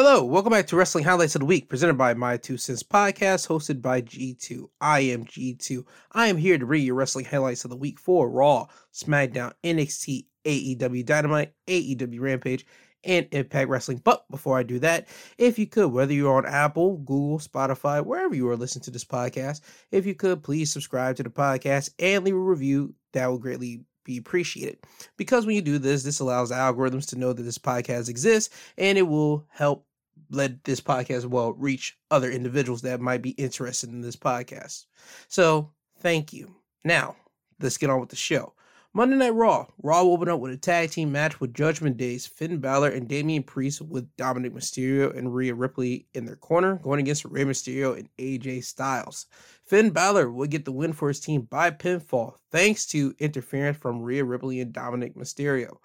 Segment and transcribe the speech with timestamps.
[0.00, 3.48] Hello, welcome back to Wrestling Highlights of the Week, presented by My Two Cents Podcast,
[3.48, 4.68] hosted by G2.
[4.80, 5.84] I am G2.
[6.12, 10.26] I am here to bring you wrestling highlights of the week for Raw, SmackDown, NXT,
[10.44, 12.64] AEW Dynamite, AEW Rampage,
[13.02, 14.00] and Impact Wrestling.
[14.04, 18.36] But before I do that, if you could, whether you're on Apple, Google, Spotify, wherever
[18.36, 22.24] you are listening to this podcast, if you could, please subscribe to the podcast and
[22.24, 22.94] leave a review.
[23.14, 24.78] That would greatly be appreciated.
[25.16, 28.96] Because when you do this, this allows algorithms to know that this podcast exists and
[28.96, 29.86] it will help
[30.30, 34.86] let this podcast well reach other individuals that might be interested in this podcast.
[35.28, 36.54] So thank you.
[36.84, 37.16] Now,
[37.60, 38.54] let's get on with the show.
[38.94, 39.66] Monday Night Raw.
[39.82, 43.06] Raw will open up with a tag team match with Judgment Days, Finn Balor and
[43.06, 47.98] Damian Priest with Dominic Mysterio and Rhea Ripley in their corner, going against Rey Mysterio
[47.98, 49.26] and AJ Styles.
[49.66, 54.00] Finn Balor would get the win for his team by pinfall, thanks to interference from
[54.00, 55.76] Rhea Ripley and Dominic Mysterio.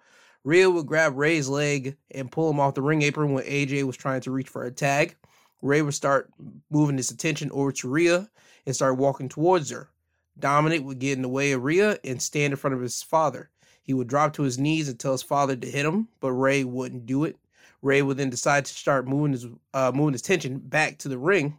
[0.43, 3.95] Rhea would grab Rey's leg and pull him off the ring apron when AJ was
[3.95, 5.15] trying to reach for a tag.
[5.61, 6.29] Rey would start
[6.69, 8.29] moving his attention over to Rhea
[8.65, 9.89] and start walking towards her.
[10.37, 13.49] Dominic would get in the way of Rhea and stand in front of his father.
[13.81, 16.63] He would drop to his knees and tell his father to hit him, but Rey
[16.63, 17.37] wouldn't do it.
[17.81, 21.17] Rey would then decide to start moving his uh, moving his tension back to the
[21.17, 21.57] ring,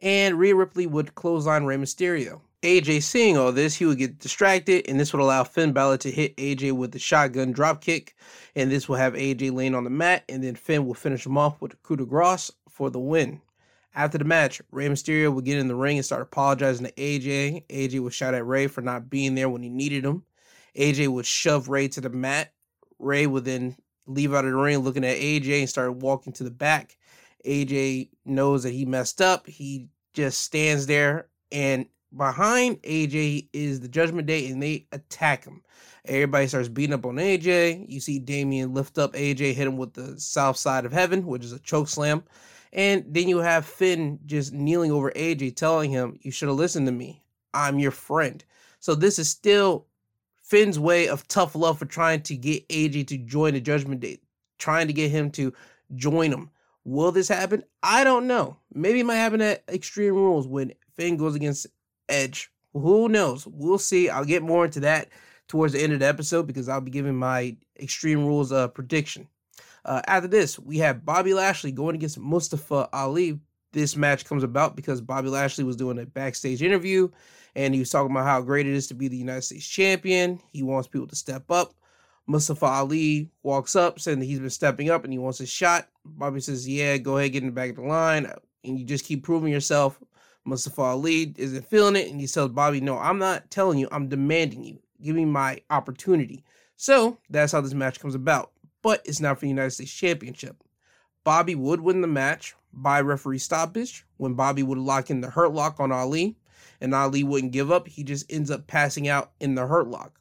[0.00, 2.40] and Rhea Ripley would clothesline Rey Mysterio.
[2.62, 6.10] AJ seeing all this, he would get distracted, and this would allow Finn Balor to
[6.10, 8.10] hit AJ with the shotgun dropkick,
[8.54, 11.36] and this will have AJ laying on the mat, and then Finn will finish him
[11.36, 13.40] off with a coup de grace for the win.
[13.94, 17.66] After the match, Rey Mysterio would get in the ring and start apologizing to AJ.
[17.66, 20.22] AJ would shout at Rey for not being there when he needed him.
[20.76, 22.52] AJ would shove Rey to the mat.
[22.98, 26.44] Rey would then leave out of the ring looking at AJ and start walking to
[26.44, 26.96] the back.
[27.44, 29.46] AJ knows that he messed up.
[29.46, 35.62] He just stands there and behind AJ is the Judgment Day, and they attack him.
[36.04, 37.86] Everybody starts beating up on AJ.
[37.88, 41.44] You see Damian lift up AJ, hit him with the South Side of Heaven, which
[41.44, 42.24] is a choke slam.
[42.72, 46.86] And then you have Finn just kneeling over AJ, telling him, You should have listened
[46.86, 47.22] to me.
[47.54, 48.44] I'm your friend.
[48.80, 49.86] So this is still
[50.42, 54.18] Finn's way of tough love for trying to get AJ to join the Judgment Day,
[54.58, 55.52] trying to get him to
[55.94, 56.50] join him.
[56.84, 57.62] Will this happen?
[57.82, 58.56] I don't know.
[58.74, 61.68] Maybe it might happen at Extreme Rules when Finn goes against
[62.08, 62.50] Edge.
[62.72, 63.46] Who knows?
[63.46, 64.08] We'll see.
[64.08, 65.08] I'll get more into that
[65.48, 69.28] towards the end of the episode because I'll be giving my Extreme Rules uh, prediction.
[69.84, 73.40] Uh, after this, we have Bobby Lashley going against Mustafa Ali.
[73.72, 77.08] This match comes about because Bobby Lashley was doing a backstage interview
[77.54, 80.40] and he was talking about how great it is to be the United States champion.
[80.52, 81.74] He wants people to step up.
[82.26, 85.88] Mustafa Ali walks up saying that he's been stepping up and he wants a shot.
[86.04, 88.30] Bobby says, Yeah, go ahead, get in the back of the line.
[88.64, 89.98] And you just keep proving yourself.
[90.44, 94.08] Mustafa Ali isn't feeling it, and he tells Bobby, No, I'm not telling you, I'm
[94.08, 94.78] demanding you.
[95.02, 96.44] Give me my opportunity.
[96.76, 98.52] So that's how this match comes about.
[98.82, 100.56] But it's not for the United States Championship.
[101.24, 105.52] Bobby would win the match by referee stoppage when Bobby would lock in the hurt
[105.52, 106.36] lock on Ali,
[106.80, 107.86] and Ali wouldn't give up.
[107.86, 110.18] He just ends up passing out in the hurt lock.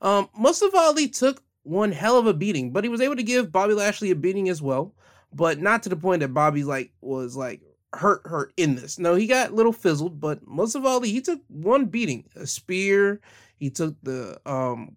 [0.00, 3.50] Um, Mustafa Ali took one hell of a beating, but he was able to give
[3.50, 4.94] Bobby Lashley a beating as well,
[5.32, 7.60] but not to the point that Bobby like was like
[7.94, 8.98] hurt hurt in this.
[8.98, 13.20] No, he got a little fizzled, but Mustafa Ali he took one beating, a spear.
[13.56, 14.96] He took the um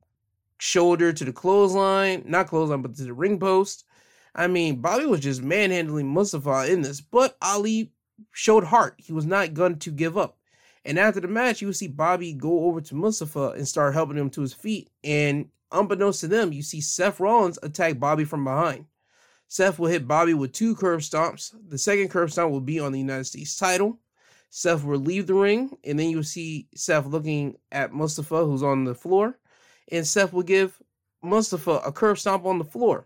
[0.59, 3.85] shoulder to the clothesline, not clothesline, but to the ring post.
[4.35, 7.91] I mean, Bobby was just manhandling Mustafa in this, but Ali
[8.31, 8.95] showed heart.
[8.97, 10.37] He was not going to give up.
[10.85, 14.17] And after the match, you will see Bobby go over to Mustafa and start helping
[14.17, 14.89] him to his feet.
[15.03, 18.85] And unbeknownst to them, you see Seth Rollins attack Bobby from behind.
[19.51, 21.55] Seth will hit Bobby with two curb stomps.
[21.69, 23.99] The second curb stomp will be on the United States title.
[24.51, 28.85] Seth will leave the ring, and then you'll see Seth looking at Mustafa, who's on
[28.85, 29.39] the floor,
[29.91, 30.79] and Seth will give
[31.23, 33.05] Mustafa a curb stomp on the floor.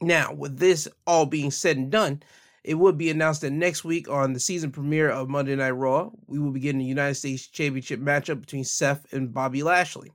[0.00, 2.22] Now, with this all being said and done,
[2.64, 6.10] it would be announced that next week on the season premiere of Monday Night Raw,
[6.26, 10.12] we will be getting a United States Championship matchup between Seth and Bobby Lashley.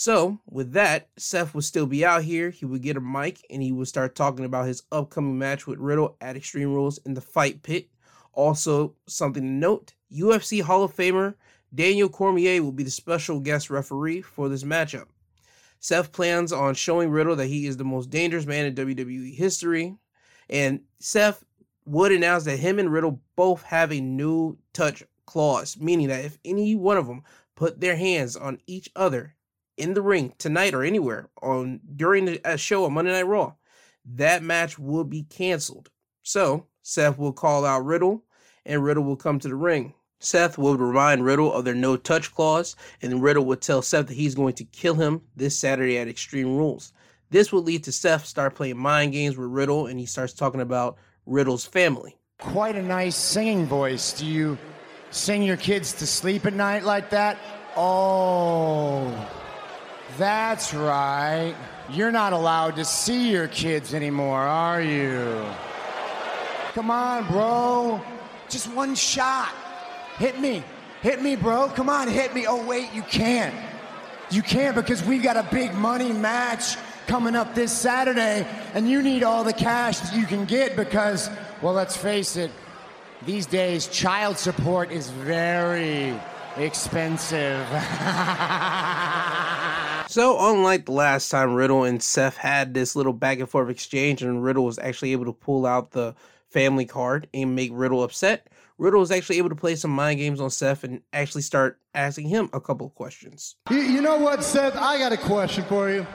[0.00, 2.48] So, with that, Seth would still be out here.
[2.48, 5.78] He would get a mic and he would start talking about his upcoming match with
[5.78, 7.90] Riddle at Extreme Rules in the Fight Pit.
[8.32, 11.34] Also, something to note UFC Hall of Famer
[11.74, 15.04] Daniel Cormier will be the special guest referee for this matchup.
[15.80, 19.98] Seth plans on showing Riddle that he is the most dangerous man in WWE history.
[20.48, 21.44] And Seth
[21.84, 26.38] would announce that him and Riddle both have a new touch clause, meaning that if
[26.42, 27.22] any one of them
[27.54, 29.34] put their hands on each other
[29.80, 33.54] in the ring tonight or anywhere on during a show on Monday Night Raw,
[34.04, 35.90] that match will be canceled.
[36.22, 38.22] So Seth will call out Riddle,
[38.66, 39.94] and Riddle will come to the ring.
[40.18, 44.14] Seth will remind Riddle of their no touch clause, and Riddle will tell Seth that
[44.14, 46.92] he's going to kill him this Saturday at Extreme Rules.
[47.30, 50.60] This will lead to Seth start playing mind games with Riddle, and he starts talking
[50.60, 52.18] about Riddle's family.
[52.38, 54.12] Quite a nice singing voice.
[54.12, 54.58] Do you
[55.10, 57.38] sing your kids to sleep at night like that?
[57.76, 59.39] Oh,
[60.18, 61.54] that's right.
[61.90, 65.44] You're not allowed to see your kids anymore, are you?
[66.74, 68.00] Come on, bro.
[68.48, 69.52] Just one shot.
[70.18, 70.62] Hit me.
[71.02, 71.68] Hit me, bro.
[71.68, 72.46] Come on, hit me.
[72.46, 73.54] Oh, wait, you can't.
[74.30, 76.76] You can't because we've got a big money match
[77.08, 81.28] coming up this Saturday, and you need all the cash that you can get because,
[81.60, 82.52] well, let's face it,
[83.26, 86.14] these days child support is very
[86.56, 87.66] expensive.
[90.10, 94.22] so, unlike the last time Riddle and Seth had this little back and forth exchange,
[94.22, 96.14] and Riddle was actually able to pull out the
[96.48, 100.40] family card and make Riddle upset, Riddle was actually able to play some mind games
[100.40, 103.56] on Seth and actually start asking him a couple of questions.
[103.70, 104.74] You, you know what, Seth?
[104.74, 106.06] I got a question for you.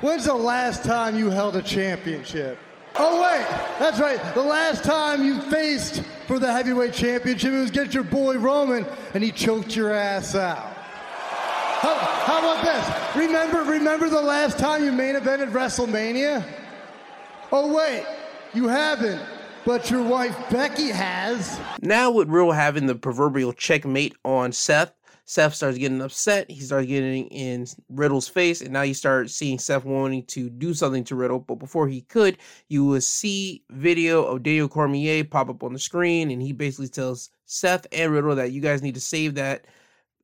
[0.00, 2.58] When's the last time you held a championship?
[2.96, 3.46] Oh, wait,
[3.78, 4.20] that's right.
[4.34, 8.84] The last time you faced for the heavyweight championship, it was against your boy Roman,
[9.14, 10.71] and he choked your ass out.
[11.82, 13.16] How, how about this?
[13.16, 16.44] Remember, remember the last time you main evented WrestleMania?
[17.50, 18.06] Oh, wait,
[18.54, 19.20] you haven't
[19.64, 21.60] but your wife Becky has.
[21.80, 24.92] Now, with Riddle having the proverbial checkmate on Seth,
[25.24, 26.50] Seth starts getting upset.
[26.50, 30.74] He starts getting in Riddle's face, and now you start seeing Seth wanting to do
[30.74, 31.38] something to Riddle.
[31.38, 32.38] But before he could,
[32.68, 36.88] you will see video of Daniel Cormier pop up on the screen, and he basically
[36.88, 39.66] tells Seth and Riddle that you guys need to save that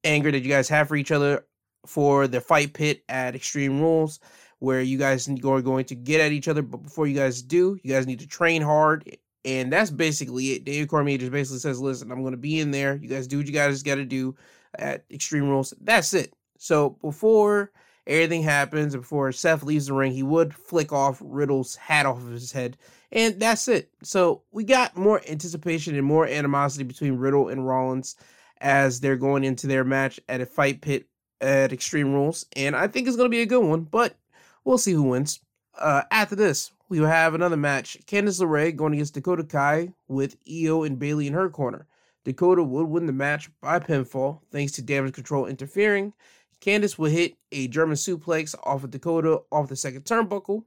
[0.04, 1.44] anger that you guys have for each other
[1.88, 4.20] for the fight pit at Extreme Rules,
[4.58, 6.62] where you guys are going to get at each other.
[6.62, 10.64] But before you guys do, you guys need to train hard and that's basically it.
[10.64, 12.96] Dave Cormier just basically says, listen, I'm going to be in there.
[12.96, 14.36] You guys do what you guys got to do
[14.78, 15.72] at Extreme Rules.
[15.80, 16.34] That's it.
[16.58, 17.72] So before
[18.06, 22.30] everything happens, before Seth leaves the ring, he would flick off Riddle's hat off of
[22.30, 22.76] his head.
[23.10, 23.90] And that's it.
[24.02, 28.16] So we got more anticipation and more animosity between Riddle and Rollins
[28.60, 31.06] as they're going into their match at a fight pit
[31.40, 32.46] at Extreme Rules.
[32.56, 34.16] And I think it's going to be a good one, but
[34.64, 35.40] we'll see who wins.
[35.78, 37.98] Uh, after this, we have another match.
[38.06, 41.86] Candice LeRae going against Dakota Kai with Io and Bayley in her corner.
[42.24, 46.12] Dakota would win the match by pinfall thanks to damage control interfering.
[46.60, 50.64] Candice would hit a German suplex off of Dakota off the second turnbuckle.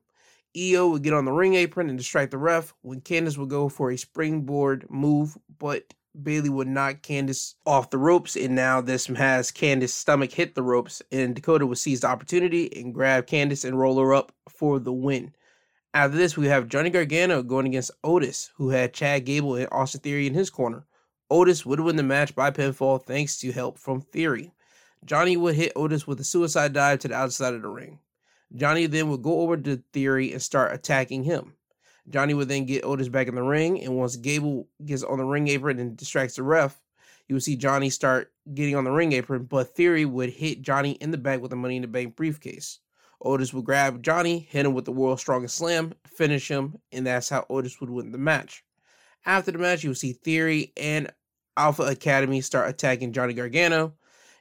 [0.58, 3.70] Io would get on the ring apron and distract the ref when Candice would go
[3.70, 9.08] for a springboard move, but Bayley would knock Candice off the ropes, and now this
[9.08, 13.64] has Candice's stomach hit the ropes, and Dakota would seize the opportunity and grab Candice
[13.64, 15.34] and roll her up for the win.
[15.94, 20.02] After this, we have Johnny Gargano going against Otis, who had Chad Gable and Austin
[20.02, 20.86] Theory in his corner.
[21.30, 24.54] Otis would win the match by pinfall thanks to help from Theory.
[25.06, 28.00] Johnny would hit Otis with a suicide dive to the outside of the ring.
[28.54, 31.54] Johnny then would go over to Theory and start attacking him.
[32.12, 35.26] Johnny would then get Otis back in the ring, and once Gable gets on the
[35.26, 36.80] ring apron and distracts the ref,
[37.28, 40.92] you would see Johnny start getting on the ring apron, but Theory would hit Johnny
[40.92, 42.80] in the back with the Money in the Bank briefcase.
[43.24, 47.30] Otis would grab Johnny, hit him with the world's strongest slam, finish him, and that's
[47.30, 48.64] how Otis would win the match.
[49.26, 51.12] After the match, you would see Theory and
[51.56, 53.94] Alpha Academy start attacking Johnny Gargano,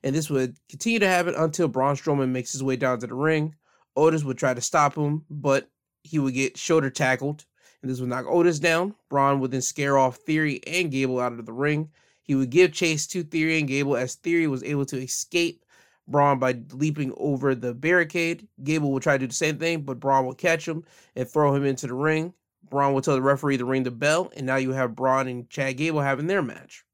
[0.03, 3.15] and this would continue to happen until Braun Strowman makes his way down to the
[3.15, 3.55] ring.
[3.97, 5.69] Otis would try to stop him, but
[6.03, 7.45] he would get shoulder tackled,
[7.83, 8.95] and this would knock Otis down.
[9.09, 11.91] Braun would then scare off Theory and Gable out of the ring.
[12.23, 15.65] He would give chase to Theory and Gable as Theory was able to escape
[16.07, 18.47] Braun by leaping over the barricade.
[18.63, 20.85] Gable will try to do the same thing, but Braun will catch him
[21.17, 22.35] and throw him into the ring.
[22.69, 25.49] Braun will tell the referee to ring the bell, and now you have Braun and
[25.51, 26.85] Chad Gable having their match.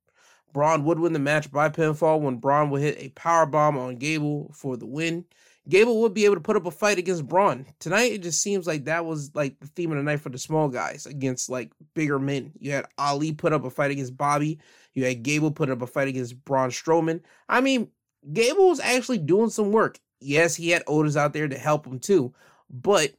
[0.52, 3.96] Braun would win the match by pinfall when Braun would hit a power bomb on
[3.96, 5.26] Gable for the win.
[5.68, 7.66] Gable would be able to put up a fight against Braun.
[7.80, 10.38] Tonight, it just seems like that was like the theme of the night for the
[10.38, 12.52] small guys against like bigger men.
[12.58, 14.60] You had Ali put up a fight against Bobby.
[14.94, 17.20] You had Gable put up a fight against Braun Strowman.
[17.48, 17.88] I mean,
[18.32, 19.98] Gable was actually doing some work.
[20.20, 22.32] Yes, he had Otis out there to help him too,
[22.70, 23.12] but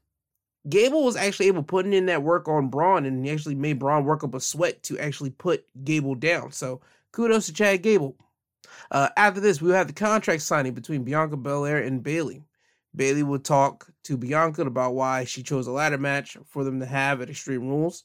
[0.68, 4.04] Gable was actually able putting in that work on Braun, and he actually made Braun
[4.04, 6.52] work up a sweat to actually put Gable down.
[6.52, 8.16] So kudos to Chad Gable.
[8.92, 12.44] Uh, after this, we will have the contract signing between Bianca Belair and Bayley.
[12.96, 16.86] Bayley will talk to Bianca about why she chose a ladder match for them to
[16.86, 18.04] have at Extreme Rules.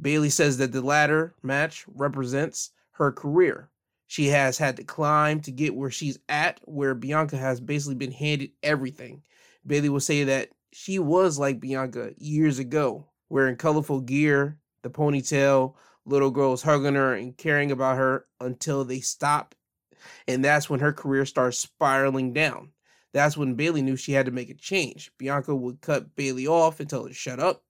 [0.00, 3.70] Bayley says that the ladder match represents her career
[4.08, 8.10] she has had to climb to get where she's at, where Bianca has basically been
[8.10, 9.22] handed everything.
[9.66, 15.74] Bayley will say that she was like Bianca years ago, wearing colorful gear, the ponytail,
[16.06, 19.54] little girls hugging her and caring about her until they stop.
[20.26, 22.72] And that's when her career starts spiraling down.
[23.12, 25.10] That's when Bayley knew she had to make a change.
[25.18, 27.62] Bianca would cut Bayley off and tell her shut up.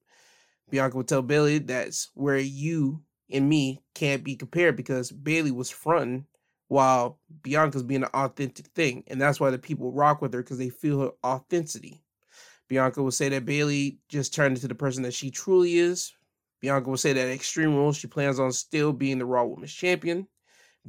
[0.70, 5.70] Bianca would tell Bayley, that's where you and me can't be compared because Bayley was
[5.70, 6.26] fronting
[6.68, 9.04] while Bianca's being an authentic thing.
[9.06, 12.02] And that's why the people rock with her because they feel her authenticity.
[12.68, 16.12] Bianca will say that Bayley just turned into the person that she truly is.
[16.60, 20.26] Bianca will say that Extreme Rules, she plans on still being the Raw Women's Champion.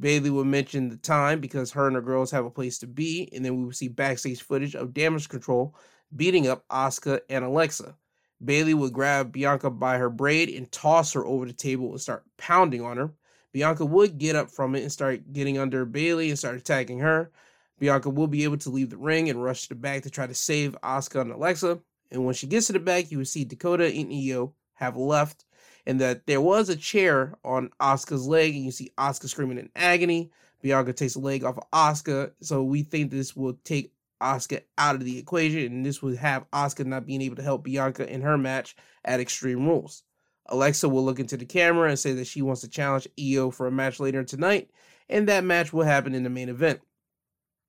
[0.00, 3.28] Bayley will mention the time because her and her girls have a place to be,
[3.32, 5.74] and then we will see backstage footage of Damage Control
[6.16, 7.94] beating up Asuka and Alexa.
[8.42, 12.24] Bayley would grab Bianca by her braid and toss her over the table and start
[12.38, 13.12] pounding on her.
[13.52, 17.30] Bianca would get up from it and start getting under Bayley and start attacking her.
[17.78, 20.26] Bianca will be able to leave the ring and rush to the back to try
[20.26, 21.78] to save Asuka and Alexa.
[22.10, 25.44] And when she gets to the back, you will see Dakota and Io have left,
[25.86, 29.70] and that there was a chair on Asuka's leg, and you see Asuka screaming in
[29.74, 30.30] agony.
[30.62, 34.94] Bianca takes a leg off of Asuka, so we think this will take Asuka out
[34.94, 38.20] of the equation, and this would have Asuka not being able to help Bianca in
[38.22, 40.02] her match at Extreme Rules.
[40.46, 43.66] Alexa will look into the camera and say that she wants to challenge Io for
[43.66, 44.70] a match later tonight,
[45.08, 46.80] and that match will happen in the main event.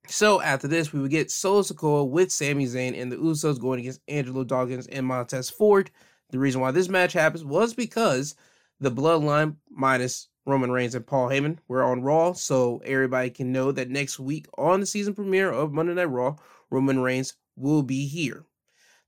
[0.08, 3.80] So after this, we would get Solo Sikoa with Sami Zayn and the Usos going
[3.80, 5.90] against Angelo Dawkins and Montez Ford.
[6.32, 8.34] The reason why this match happens was because
[8.80, 13.70] the Bloodline minus Roman Reigns and Paul Heyman were on Raw, so everybody can know
[13.70, 16.36] that next week on the season premiere of Monday Night Raw,
[16.70, 18.44] Roman Reigns will be here.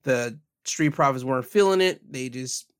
[0.03, 2.71] The Street Profits weren't feeling it; they just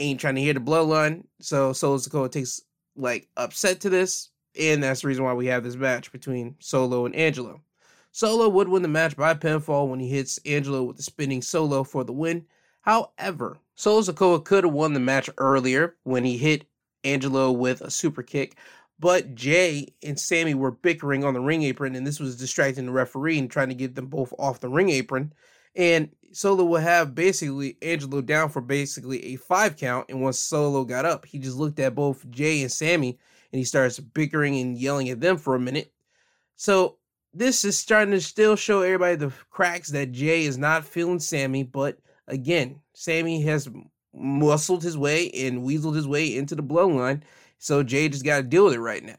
[0.00, 1.24] ain't trying to hear the Bloodline.
[1.40, 2.60] So Solo Sikoa takes
[2.96, 7.06] like upset to this, and that's the reason why we have this match between Solo
[7.06, 7.62] and Angelo.
[8.10, 11.84] Solo would win the match by pinfall when he hits Angelo with the spinning solo
[11.84, 12.44] for the win.
[12.82, 16.66] However, Solo Sikoa could have won the match earlier when he hit
[17.02, 18.56] Angelo with a super kick,
[18.98, 22.92] but Jay and Sami were bickering on the ring apron, and this was distracting the
[22.92, 25.32] referee and trying to get them both off the ring apron.
[25.76, 30.06] And Solo would have basically Angelo down for basically a five count.
[30.08, 33.18] And once Solo got up, he just looked at both Jay and Sami
[33.52, 35.92] and he starts bickering and yelling at them for a minute.
[36.56, 36.98] So
[37.32, 41.62] this is starting to still show everybody the cracks that Jay is not feeling Sami,
[41.62, 43.68] but again, Sami has
[44.14, 47.22] muscled his way and weaseled his way into the bloodline,
[47.58, 49.18] so Jay just got to deal with it right now.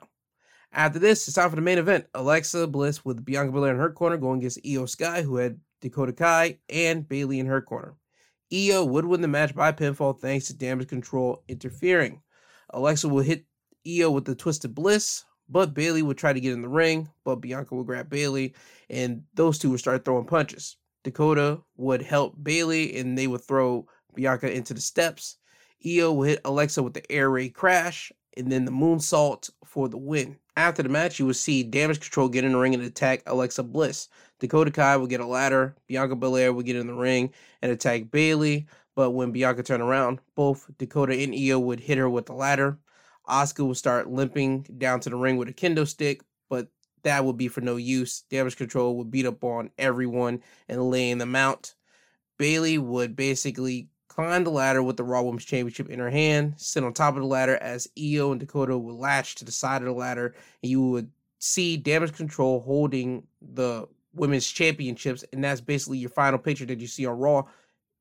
[0.72, 2.06] After this, it's time for the main event.
[2.14, 6.14] Alexa Bliss with Bianca Belair in her corner going against Io Sky, who had Dakota
[6.14, 7.96] Kai and Bayley in her corner.
[8.54, 12.22] Io would win the match by pinfall thanks to damage control interfering.
[12.72, 13.46] Alexa will hit
[13.88, 17.38] Io with the Twisted Bliss, but Bayley would try to get in the ring, but
[17.38, 18.54] Bianca would grab Bayley,
[18.90, 20.78] and those two would start throwing punches.
[21.06, 25.38] Dakota would help Bayley and they would throw Bianca into the steps.
[25.86, 29.98] Io would hit Alexa with the air raid crash, and then the moonsault for the
[29.98, 30.36] win.
[30.58, 33.64] After the match, you would see Damage Control get in the ring and attack Alexa
[33.64, 34.10] Bliss.
[34.40, 35.76] Dakota Kai would get a ladder.
[35.88, 37.32] Bianca Belair would get in the ring
[37.62, 38.68] and attack Bayley.
[38.96, 42.80] But when Bianca turned around, both Dakota and Io would hit her with the ladder.
[43.28, 46.68] Asuka would start limping down to the ring with a kendo stick, but
[47.06, 48.24] that would be for no use.
[48.30, 51.74] Damage Control would beat up on everyone and laying them out.
[52.38, 56.84] Bayley would basically climb the ladder with the Raw Women's Championship in her hand, sit
[56.84, 59.86] on top of the ladder as Io and Dakota would latch to the side of
[59.86, 61.10] the ladder, and you would
[61.40, 66.88] see Damage Control holding the Women's Championships, and that's basically your final picture that you
[66.88, 67.44] see on Raw.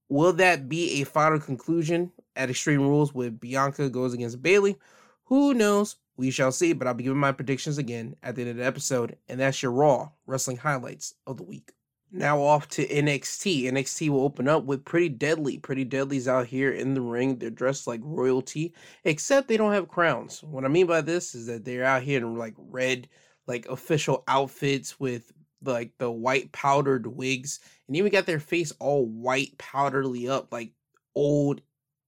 [0.08, 4.76] Will that be a final conclusion at Extreme Rules with Bianca goes against Bayley?
[5.24, 5.96] Who knows?
[6.16, 8.64] We shall see, but I'll be giving my predictions again at the end of the
[8.64, 11.72] episode, and that's your Raw wrestling highlights of the week.
[12.12, 13.64] Now off to NXT.
[13.64, 15.58] NXT will open up with Pretty Deadly.
[15.58, 17.36] Pretty Deadly's out here in the ring.
[17.38, 20.40] They're dressed like royalty, except they don't have crowns.
[20.44, 23.08] What I mean by this is that they're out here in like red,
[23.48, 25.32] like official outfits with
[25.64, 30.70] like the white powdered wigs, and even got their face all white powderly up, like
[31.16, 31.62] old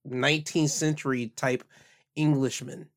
[0.07, 1.65] 19th century type
[2.15, 2.87] Englishmen.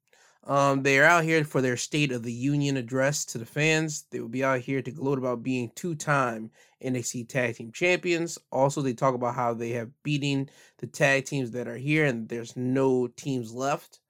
[0.44, 4.06] Um, they are out here for their State of the Union address to the fans.
[4.10, 6.50] They will be out here to gloat about being two time
[6.82, 8.38] NXT Tag Team Champions.
[8.50, 12.28] Also, they talk about how they have beaten the tag teams that are here and
[12.28, 14.00] there's no teams left.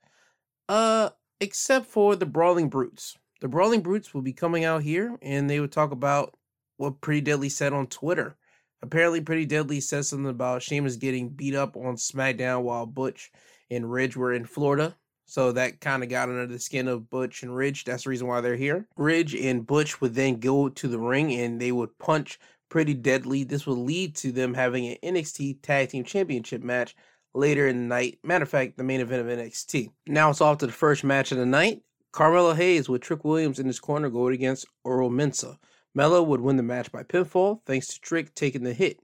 [0.69, 1.11] Uh,
[1.41, 3.19] except for the Brawling Brutes.
[3.41, 6.37] The Brawling Brutes will be coming out here and they would talk about
[6.77, 8.37] what Pretty Deadly said on Twitter.
[8.83, 13.31] Apparently, Pretty Deadly said something about Sheamus getting beat up on SmackDown while Butch
[13.71, 14.97] and Ridge were in Florida.
[15.31, 17.85] So that kind of got under the skin of Butch and Ridge.
[17.85, 18.89] That's the reason why they're here.
[18.97, 23.45] Ridge and Butch would then go to the ring and they would punch pretty deadly.
[23.45, 26.97] This would lead to them having an NXT Tag Team Championship match
[27.33, 28.19] later in the night.
[28.25, 29.91] Matter of fact, the main event of NXT.
[30.09, 31.83] Now it's off to the first match of the night.
[32.11, 35.59] Carmelo Hayes with Trick Williams in his corner going against Oro Mensah.
[35.95, 38.99] Melo would win the match by pinfall thanks to Trick taking the hit.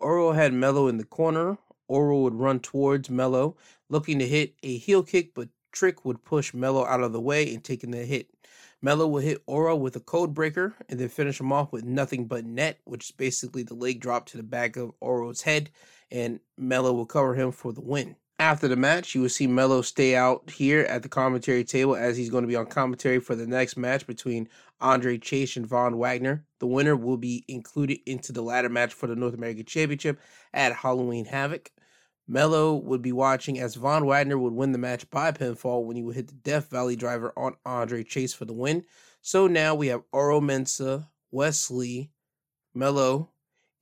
[0.00, 3.56] Oro had Melo in the corner Oro would run towards Melo,
[3.88, 7.52] looking to hit a heel kick, but Trick would push Melo out of the way
[7.52, 8.30] and taking the hit.
[8.80, 12.26] Melo would hit Oro with a code breaker and then finish him off with nothing
[12.26, 15.68] but net, which is basically the leg drop to the back of Oro's head,
[16.10, 18.16] and Melo will cover him for the win.
[18.38, 22.16] After the match, you will see Melo stay out here at the commentary table as
[22.16, 24.48] he's going to be on commentary for the next match between
[24.80, 26.46] Andre Chase and Von Wagner.
[26.58, 30.20] The winner will be included into the ladder match for the North American Championship
[30.54, 31.70] at Halloween Havoc.
[32.28, 36.02] Melo would be watching as Von Wagner would win the match by pinfall when he
[36.02, 38.84] would hit the Death Valley driver on Andre Chase for the win.
[39.20, 42.10] So now we have Oro Mensah, Wesley,
[42.74, 43.30] Melo,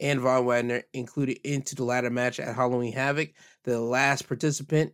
[0.01, 3.31] and Von Wagner included into the ladder match at Halloween Havoc.
[3.65, 4.93] The last participant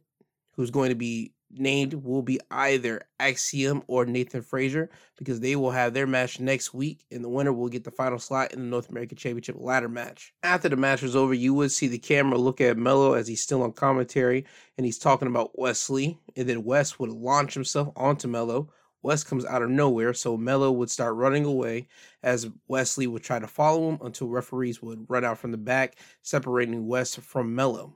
[0.55, 5.71] who's going to be named will be either Axiom or Nathan Frazer because they will
[5.71, 8.67] have their match next week, and the winner will get the final slot in the
[8.67, 10.33] North American Championship ladder match.
[10.43, 13.43] After the match was over, you would see the camera look at Melo as he's
[13.43, 17.93] still on commentary and he's talking about Wes Lee, and then Wes would launch himself
[17.97, 18.71] onto Melo.
[19.03, 21.89] Wes comes out of nowhere, so Melo would start running away
[22.23, 25.59] as Wes Lee would try to follow him until referees would run out from the
[25.59, 27.95] back, separating Wes from Melo.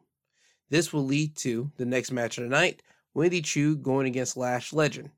[0.71, 2.83] This will lead to the next match of the night
[3.17, 5.11] Wendy Choo going against Lash Legend.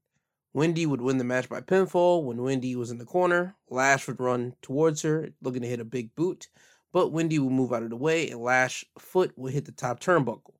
[0.53, 3.57] Wendy would win the match by pinfall when Wendy was in the corner.
[3.71, 6.49] Lash would run towards her, looking to hit a big boot,
[6.93, 9.99] but Wendy would move out of the way and Lash foot would hit the top
[9.99, 10.53] turnbuckle.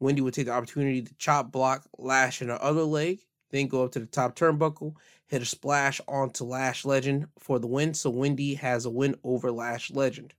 [0.00, 3.20] Wendy would take the opportunity to chop block Lash in her other leg,
[3.50, 4.94] then go up to the top turnbuckle,
[5.28, 7.94] hit a splash onto Lash Legend for the win.
[7.94, 10.34] So Wendy has a win over Lash Legend.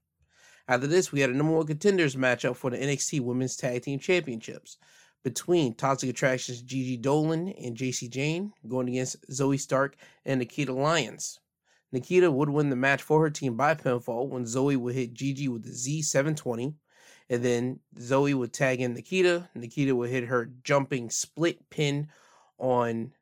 [0.68, 3.98] After this, we had a number one contenders matchup for the NXT Women's Tag Team
[3.98, 4.78] Championships
[5.24, 11.40] between Toxic Attraction's Gigi Dolan and Jacy Jayne going against Zoey Stark and Nikita Lyons.
[11.90, 15.48] Nikita would win the match for her team by pinfall when Zoey would hit Gigi
[15.48, 16.74] with the Z720.
[17.30, 19.48] And then Zoey would tag in Nikita.
[19.54, 22.08] Nikita would hit her jumping split pin
[22.58, 23.12] on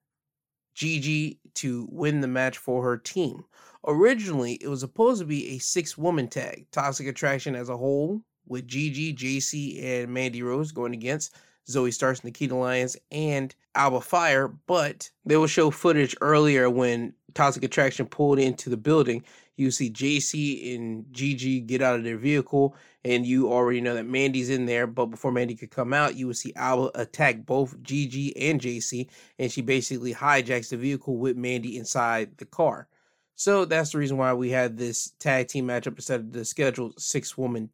[0.74, 3.44] Gigi to win the match for her team.
[3.86, 8.22] Originally, it was supposed to be a six woman tag, Toxic Attraction as a whole,
[8.46, 11.36] with Gigi, JC, and Mandy Rose going against
[11.68, 17.62] Zoey Starks, Nikita Lyons, and Alba Fyre, but they will show footage earlier when Toxic
[17.62, 19.25] Attraction pulled into the building.
[19.57, 24.07] You see Jacy and Gigi get out of their vehicle, and you already know that
[24.07, 24.87] Mandy's in there.
[24.87, 29.09] But before Mandy could come out, you will see Alba attack both Gigi and Jacy,
[29.38, 32.88] and she basically hijacks the vehicle with Mandy inside the car.
[33.35, 37.01] So that's the reason why we had this tag team matchup instead of the scheduled
[37.01, 37.70] six woman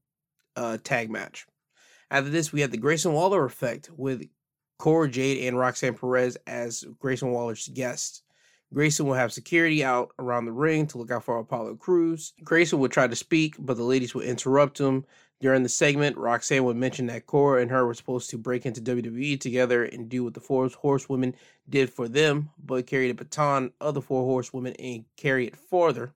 [0.57, 1.47] uh, tag match.
[2.11, 4.29] After this, we have the Grayson Waller effect with
[4.79, 8.23] Cora Jade and Roxanne Perez as Grayson Waller's guests.
[8.73, 12.35] Grayson will have security out around the ring to look out for Apollo Crews.
[12.45, 15.05] Grayson would try to speak, but the ladies would interrupt him.
[15.41, 18.83] During the segment, Roxanne would mention that Cora and her were supposed to break into
[18.83, 21.35] WWE together and do what the four horsewomen
[21.69, 26.13] did for them, but carry the baton of the four horsewomen and carry it farther.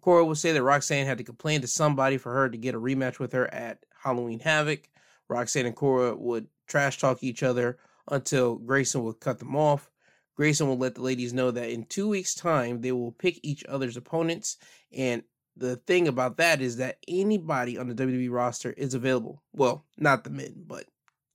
[0.00, 2.80] Cora would say that Roxanne had to complain to somebody for her to get a
[2.80, 4.88] rematch with her at Halloween Havoc.
[5.28, 7.78] Roxanne and Cora would trash talk each other
[8.10, 9.90] until Grayson would cut them off.
[10.36, 13.64] Grayson will let the ladies know that in two weeks' time they will pick each
[13.68, 14.56] other's opponents.
[14.92, 15.22] And
[15.56, 19.42] the thing about that is that anybody on the WWE roster is available.
[19.52, 20.84] Well, not the men, but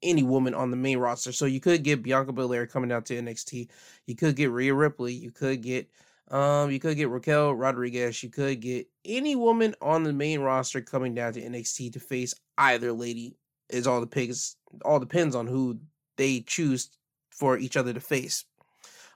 [0.01, 1.31] any woman on the main roster.
[1.31, 3.69] So you could get Bianca Belair coming out to NXT.
[4.07, 5.13] You could get Rhea Ripley.
[5.13, 5.89] You could get
[6.31, 8.23] um, you could get Raquel Rodriguez.
[8.23, 12.33] You could get any woman on the main roster coming down to NXT to face
[12.57, 13.35] either lady
[13.69, 15.79] is all the pigs all depends on who
[16.17, 16.89] they choose
[17.29, 18.45] for each other to face.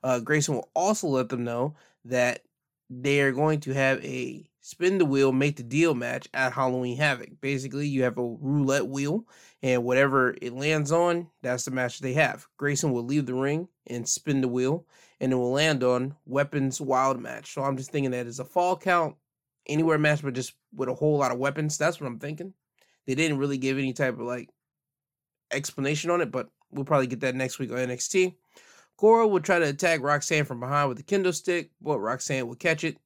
[0.03, 2.41] Uh, Grayson will also let them know that
[2.89, 6.97] they are going to have a spin the wheel, make the deal match at Halloween
[6.97, 7.29] Havoc.
[7.41, 9.25] Basically, you have a roulette wheel,
[9.61, 12.47] and whatever it lands on, that's the match they have.
[12.57, 14.85] Grayson will leave the ring and spin the wheel,
[15.19, 17.53] and it will land on Weapons Wild match.
[17.53, 19.15] So I'm just thinking that it's a fall count
[19.67, 21.77] anywhere match, but just with a whole lot of weapons.
[21.77, 22.53] That's what I'm thinking.
[23.07, 24.49] They didn't really give any type of like
[25.51, 28.35] explanation on it, but we'll probably get that next week on NXT.
[28.97, 32.59] Cora would try to attack Roxanne from behind with the kendo stick, but Roxanne would
[32.59, 32.97] catch it.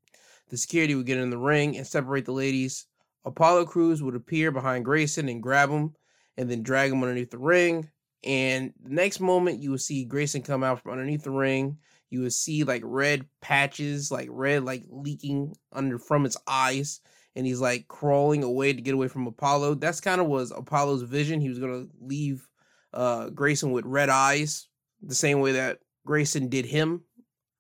[0.50, 2.88] The security would get in the ring and separate the ladies.
[3.24, 5.94] Apollo Crews would appear behind Grayson and grab him
[6.38, 7.90] and then drag him underneath the ring.
[8.24, 11.78] And the next moment, you will see Grayson come out from underneath the ring.
[12.10, 17.02] You will see like red patches, like red, like leaking under from its eyes
[17.36, 19.76] and he's like crawling away to get away from Apollo.
[19.76, 21.41] That's kind of was Apollo's vision.
[21.41, 22.48] He was gonna leave
[22.94, 24.67] uh, Grayson with red eyes,
[25.02, 27.04] the same way that Grayson did him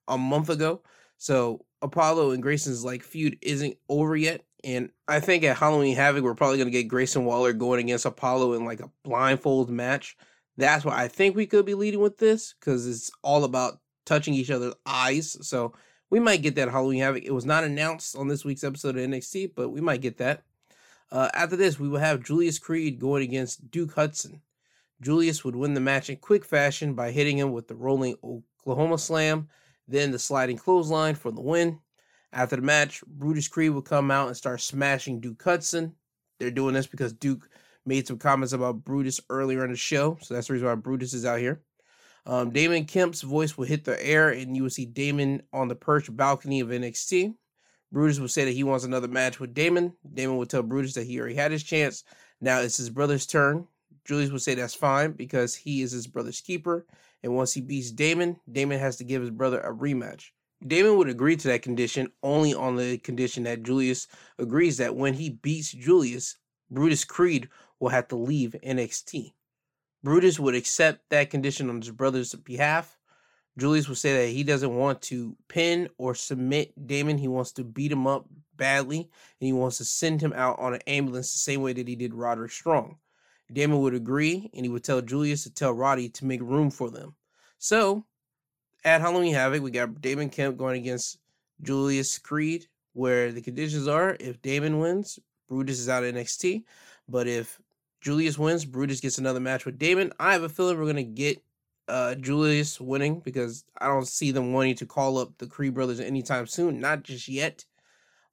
[0.07, 0.81] a month ago.
[1.17, 6.23] So Apollo and Grayson's like feud isn't over yet, And I think at Halloween Havoc,
[6.23, 10.17] we're probably to get Grayson Waller going against Apollo in like a blindfold match.
[10.57, 14.33] That's why I think we could be leading with this because it's all about touching
[14.33, 15.37] each other's eyes.
[15.47, 15.73] So
[16.11, 17.23] we might get that Halloween Havoc.
[17.23, 20.43] It was not announced on this week's episode of NXT, but we might get that.
[21.09, 24.41] Uh, after this, we will have Julius Creed going against Duke Hudson.
[25.01, 28.97] Julius would win the match in quick fashion by hitting him with the rolling Oklahoma
[28.97, 29.47] slam,
[29.87, 31.79] then the sliding clothesline for the win.
[32.33, 35.95] After the match, Brutus Creed would come out and start smashing Duke Hudson.
[36.39, 37.49] They're doing this because Duke
[37.85, 41.13] made some comments about Brutus earlier in the show, so that's the reason why Brutus
[41.13, 41.61] is out here.
[42.25, 45.75] Um, Damon Kemp's voice will hit the air, and you will see Damon on the
[45.75, 47.33] perch balcony of NXT.
[47.91, 49.93] Brutus will say that he wants another match with Damon.
[50.13, 52.03] Damon will tell Brutus that he already had his chance.
[52.39, 53.67] Now it's his brother's turn.
[54.05, 56.85] Julius would say that's fine because he is his brother's keeper.
[57.23, 60.29] And once he beats Damon, Damon has to give his brother a rematch.
[60.65, 64.07] Damon would agree to that condition only on the condition that Julius
[64.37, 66.37] agrees that when he beats Julius,
[66.69, 69.33] Brutus Creed will have to leave NXT.
[70.03, 72.97] Brutus would accept that condition on his brother's behalf.
[73.57, 77.17] Julius would say that he doesn't want to pin or submit Damon.
[77.17, 80.73] He wants to beat him up badly and he wants to send him out on
[80.73, 82.97] an ambulance the same way that he did Roderick Strong.
[83.51, 86.89] Damon would agree and he would tell Julius to tell Roddy to make room for
[86.89, 87.15] them.
[87.57, 88.05] So
[88.83, 91.19] at Halloween Havoc, we got Damon Kemp going against
[91.61, 96.63] Julius Creed, where the conditions are if Damon wins, Brutus is out of NXT.
[97.07, 97.60] But if
[98.01, 100.11] Julius wins, Brutus gets another match with Damon.
[100.19, 101.41] I have a feeling we're gonna get
[101.87, 105.99] uh, Julius winning because I don't see them wanting to call up the Creed brothers
[105.99, 107.65] anytime soon, not just yet.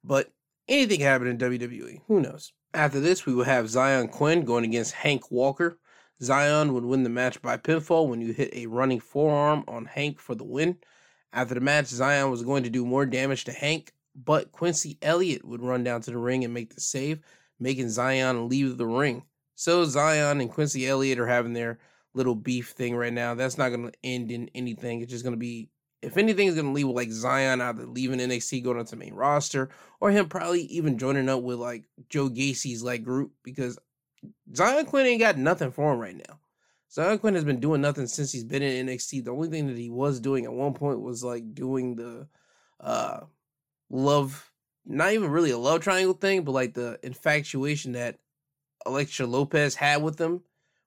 [0.03, 0.31] But
[0.67, 2.01] anything can happen in WWE.
[2.07, 2.53] Who knows?
[2.73, 5.77] After this, we will have Xyon Quinn going against Hank Walker.
[6.21, 10.19] Xyon would win the match by pinfall when you hit a running forearm on Hank
[10.19, 10.77] for the win.
[11.33, 15.45] After the match, Xyon was going to do more damage to Hank, but Quincy Elliott
[15.45, 17.19] would run down to the ring and make the save,
[17.59, 19.23] making Xyon leave the ring.
[19.59, 21.79] So Xyon and Quincy Elliott are having their
[22.13, 23.35] little beef thing right now.
[23.35, 25.01] That's not going to end in anything.
[25.01, 25.67] It's just going to be
[26.01, 29.13] if anything is going to leave like Xyon either leaving NXT going onto the main
[29.13, 29.69] roster
[29.99, 33.77] or him probably even joining up with like Joe Gacy's like group because
[34.49, 36.39] Xyon Quinn ain't got nothing for him right now.
[36.89, 39.25] Xyon Quinn has been doing nothing since he's been in NXT.
[39.25, 42.29] The only thing that he was doing at one point was like doing the
[42.79, 43.25] uh
[43.89, 44.53] love
[44.85, 48.19] not even really a love triangle thing, but like the infatuation that
[48.85, 50.41] Elektra Lopez had with him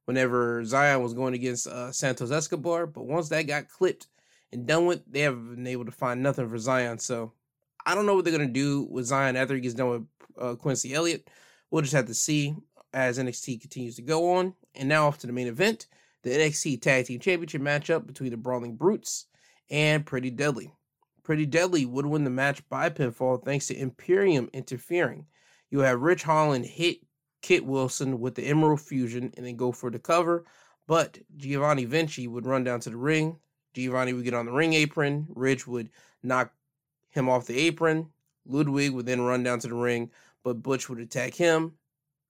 [0.07, 2.87] whenever Xyon was going against uh, Santos Escobar.
[2.87, 4.09] But once that got clipped,
[4.52, 7.00] and done with, they haven't been able to find nothing for Xyon.
[7.00, 7.33] So
[7.85, 10.07] I don't know what they're gonna do with Xyon after he gets done with
[10.38, 11.28] uh, Quincy Elliott.
[11.70, 12.55] We'll just have to see
[12.92, 14.55] as NXT continues to go on.
[14.74, 15.87] And now off to the main event,
[16.22, 19.26] the NXT Tag Team Championship matchup between the Brawling Brutes
[19.70, 20.70] and Pretty Deadly.
[21.22, 25.26] Pretty Deadly would win the match by pinfall thanks to Imperium interfering.
[25.70, 26.98] You have Ridge Holland hit
[27.42, 30.44] Kit Wilson with the Emerald Fusion and then go for the cover,
[30.87, 33.37] but Giovanni Vinci would run down to the ring,
[33.74, 35.26] Giovanni would get on the ring apron.
[35.35, 35.90] Ridge would
[36.22, 36.52] knock
[37.11, 38.09] him off the apron.
[38.46, 40.11] Ludwig would then run down to the ring,
[40.42, 41.72] but Butch would attack him.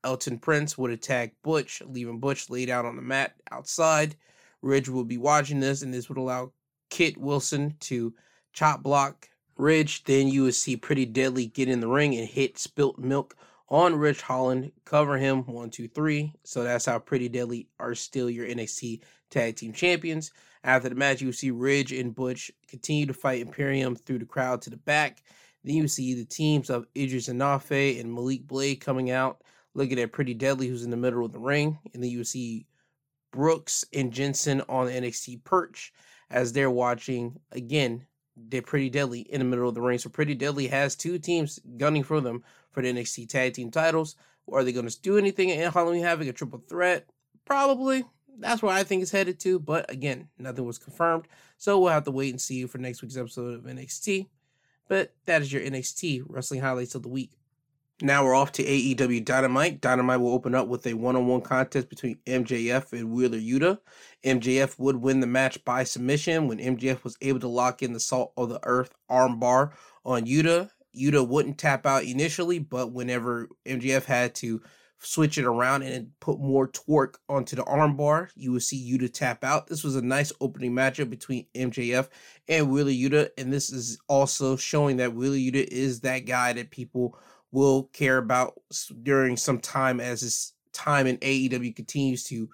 [0.05, 4.17] Elton Prince would attack Butch, leaving Butch laid out on the mat outside.
[4.61, 6.53] Ridge would be watching this, and this would allow
[6.91, 8.13] Kit Wilson to
[8.53, 10.05] chop block Ridge.
[10.05, 13.37] Then you would see Pretty Deadly get in the ring and hit Spilt Milk
[13.73, 16.35] on Ridge Holland, cover him one, two, three.
[16.45, 20.31] So that's how Pretty Deadly are still your NXT Tag Team Champions.
[20.63, 24.61] After the match, you see Ridge and Butch continue to fight Imperium through the crowd
[24.63, 25.23] to the back.
[25.65, 29.41] Then you see the teams of Edris Enofe and Malik Blade coming out,
[29.73, 31.79] looking at Pretty Deadly, who's in the middle of the ring.
[31.95, 32.67] And then you see
[33.33, 35.95] Brooks and Jensen on the NXT perch
[36.31, 38.07] as they're watching again.
[38.37, 39.99] They're Pretty Deadly in the middle of the ring.
[39.99, 44.17] So Pretty Deadly has two teams gunning for them for the NXT Tag Team titles.
[44.53, 47.07] Are they going to do anything in Halloween Havoc a triple threat?
[47.45, 48.05] Probably
[48.39, 49.59] that's where I think it's headed to.
[49.59, 51.27] But again, nothing was confirmed.
[51.59, 54.29] So we'll have to wait and see for next week's episode of NXT.
[54.89, 57.33] But that is your NXT wrestling highlights of the week.
[58.01, 59.81] Now we're off to AEW Dynamite.
[59.81, 63.79] Dynamite will open up with a one on one contest between MJF and Wheeler Yuta.
[64.25, 68.01] MJF would win the match by submission when MJF was able to lock in the
[68.01, 69.73] Salt of the Earth armbar
[70.05, 70.71] on Yuta.
[70.97, 74.63] Yuta wouldn't tap out initially, but whenever MJF had to
[74.99, 79.43] switch it around and put more torque onto the armbar, you would see Yuta tap
[79.43, 79.67] out.
[79.67, 82.09] This was a nice opening matchup between MJF
[82.49, 86.71] and Wheeler Yuta, and this is also showing that Wheeler Yuta is that guy that
[86.71, 87.19] people
[87.51, 88.55] will care about
[89.03, 92.49] during some time as his time in AEW continues to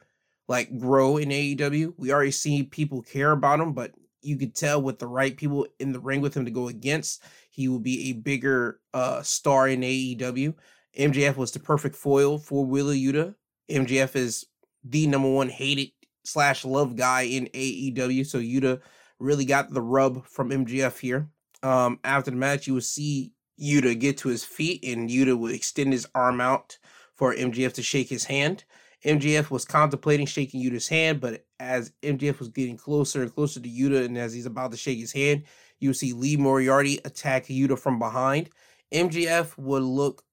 [0.49, 1.95] like grow in AEW.
[1.97, 5.67] We already see people care about him, but you could tell with the right people
[5.79, 9.69] in the ring with him to go against, he will be a bigger uh, star
[9.69, 10.55] in AEW.
[10.99, 13.35] MJF was the perfect foil for Wheeler Yuta.
[13.71, 14.47] MJF is
[14.85, 15.91] the number one hated
[16.25, 18.81] slash love guy in AEW, so Yuta
[19.19, 21.29] really got the rub from MJF here.
[21.63, 25.53] Um, after the match, you will see Yuta get to his feet, and Yuta will
[25.53, 26.79] extend his arm out
[27.15, 28.65] for MJF to shake his hand.
[29.05, 33.69] MJF was contemplating shaking Yuta's hand, but as MJF was getting closer and closer to
[33.69, 35.45] Yuta, and as he's about to shake his hand,
[35.79, 38.51] you see Lee Moriarty attack Yuta from behind.
[38.93, 40.25] MJF would look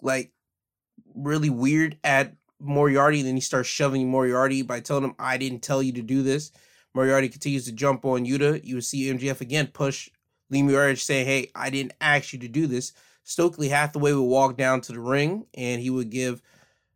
[0.00, 0.32] like
[1.14, 5.82] really weird at Moriarty, then he starts shoving Moriarty by telling him, I didn't tell
[5.82, 6.52] you to do this.
[6.94, 8.64] Moriarty continues to jump on Yuta.
[8.64, 10.08] You see MJF again push
[10.48, 12.94] Lee Moriarty saying, Hey, I didn't ask you to do this.
[13.24, 16.40] Stokely Hathaway would walk down to the ring and he would give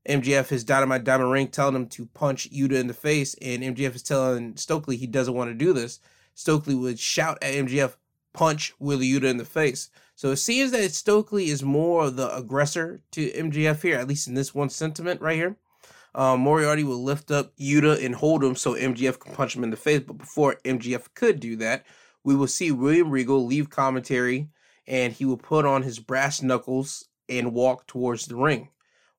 [0.08, 3.94] MJF his dynamite diamond ring, telling him to punch Yuta in the face, and MJF
[3.94, 6.00] is telling Stokely he doesn't want to do this.
[6.34, 7.96] Stokely would shout at MJF,
[8.32, 9.90] punch Wheeler Yuta in the face.
[10.14, 14.34] So it seems that Stokely is more the aggressor to MJF here, at least in
[14.34, 15.56] this one sentiment right here.
[16.14, 19.70] Um, Moriarty will lift up Yuta and hold him so MJF can punch him in
[19.70, 20.00] the face.
[20.00, 21.86] But before MJF could do that,
[22.24, 24.48] we will see William Regal leave commentary
[24.86, 28.68] and he will put on his brass knuckles and walk towards the ring.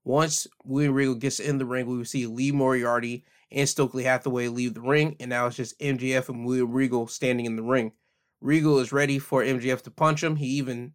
[0.04, 4.48] Once William Regal gets in the ring, we will see Lee Moriarty and Stokely Hathaway
[4.48, 7.92] leave the ring, and now it's just MJF and William Regal standing in the ring.
[8.40, 10.36] Regal is ready for MJF to punch him.
[10.36, 10.94] He even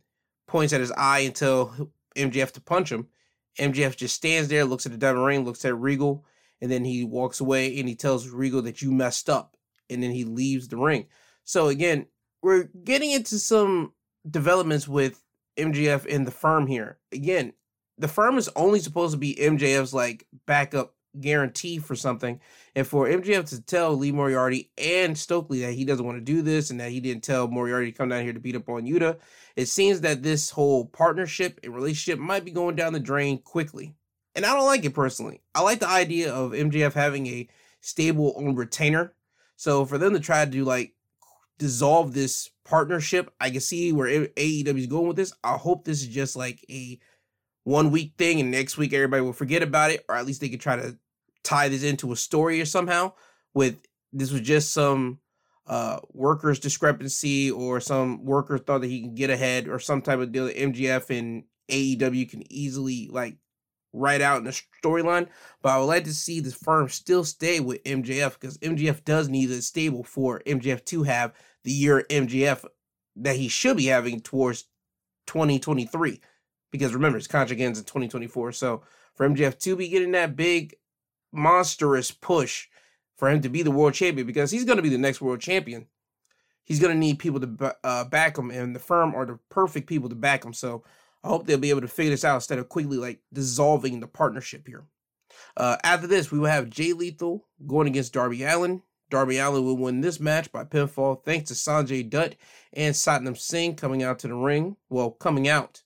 [0.49, 3.09] points at his eye and tell MJF to punch him.
[3.59, 6.25] MJF just stands there, looks at the diamond ring, looks at Regal,
[6.61, 9.57] and then he walks away and he tells Regal that you messed up,
[9.89, 11.07] and then he leaves the ring.
[11.45, 12.07] So again,
[12.43, 13.93] we're getting into some
[14.29, 15.23] developments with
[15.57, 16.99] MJF and the firm here.
[17.13, 17.53] Again,
[17.99, 22.41] the firm is only supposed to be MJF's like backup guarantee for something.
[22.75, 26.43] And for MJF to tell Lee Moriarty and Stokely that he doesn't want to do
[26.43, 28.87] this and that he didn't tell Moriarty to come down here to beat up on
[28.87, 29.19] Yuta,
[29.57, 33.95] it seems that this whole partnership and relationship might be going down the drain quickly.
[34.35, 35.41] And I don't like it personally.
[35.55, 37.49] I like the idea of MJF having a
[37.81, 39.15] stable on retainer.
[39.57, 40.95] So for them to try to like
[41.59, 45.33] dissolve this partnership, I can see where AEW is going with this.
[45.43, 46.99] I hope this is just like a
[47.67, 50.49] one week thing and next week everybody will forget about it, or at least they
[50.49, 50.97] could try to
[51.43, 53.13] tie this into a story or somehow.
[53.55, 53.77] With
[54.13, 55.19] this was just some
[55.67, 60.21] uh workers discrepancy or some worker thought that he can get ahead or some type
[60.21, 63.37] of deal that MJF and AEW can easily like
[63.93, 65.27] write out in the storyline.
[65.61, 69.29] But I would like to see the firm still stay with MJF because MJF does
[69.29, 71.33] need a stable for MJF to have
[71.65, 72.65] the year MJF
[73.17, 74.67] that he should be having towards
[75.27, 76.21] 2023
[76.79, 78.53] because remember his contract ends in 2024.
[78.53, 78.83] So
[79.15, 80.75] for MJF to be getting that big
[81.33, 82.69] monstrous push
[83.17, 85.41] for him to be the world champion because he's going to be the next world
[85.41, 85.87] champion.
[86.65, 89.87] He's going to need people to uh, back him, and the firm are the perfect
[89.87, 90.53] people to back him.
[90.53, 90.83] So
[91.23, 94.09] I hope they'll be able to figure this out instead of quickly like dissolving the
[94.09, 94.85] partnership here.
[95.57, 98.83] Uh, after this, we will have Jay Lethal going against Darby Allin.
[99.11, 102.35] Darby Allin will win this match by pinfall thanks to Sanjay Dutt
[102.73, 104.77] and Satnam Singh coming out to the ring.
[104.89, 105.83] Well, coming out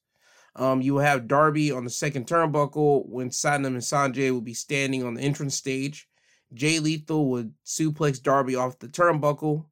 [0.60, 4.52] um, you will have Darby on the second turnbuckle when Satnam and Sanjay will be
[4.52, 6.06] standing on the entrance stage.
[6.52, 9.64] Jay Lethal would suplex Darby off the turnbuckle.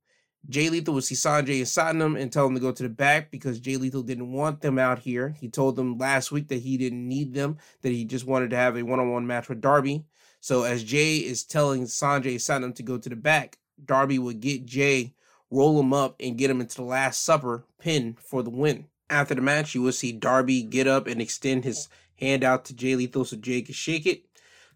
[0.48, 3.30] Jay Lethal would see Sanjay and Satnam and tell them to go to the back
[3.30, 5.36] because Jay Lethal didn't want them out here.
[5.38, 8.56] He told them last week that he didn't need them, that he just wanted to
[8.56, 10.06] have a one on one match with Darby.
[10.40, 14.40] So as Jay is telling Sanjay and Satnam to go to the back, Darby would
[14.40, 15.12] get Jay,
[15.50, 18.86] roll him up, and get him into the Last Supper pin for the win.
[19.10, 22.74] After the match, you will see Darby get up and extend his hand out to
[22.74, 24.24] Jay Lethal so Jay can shake it.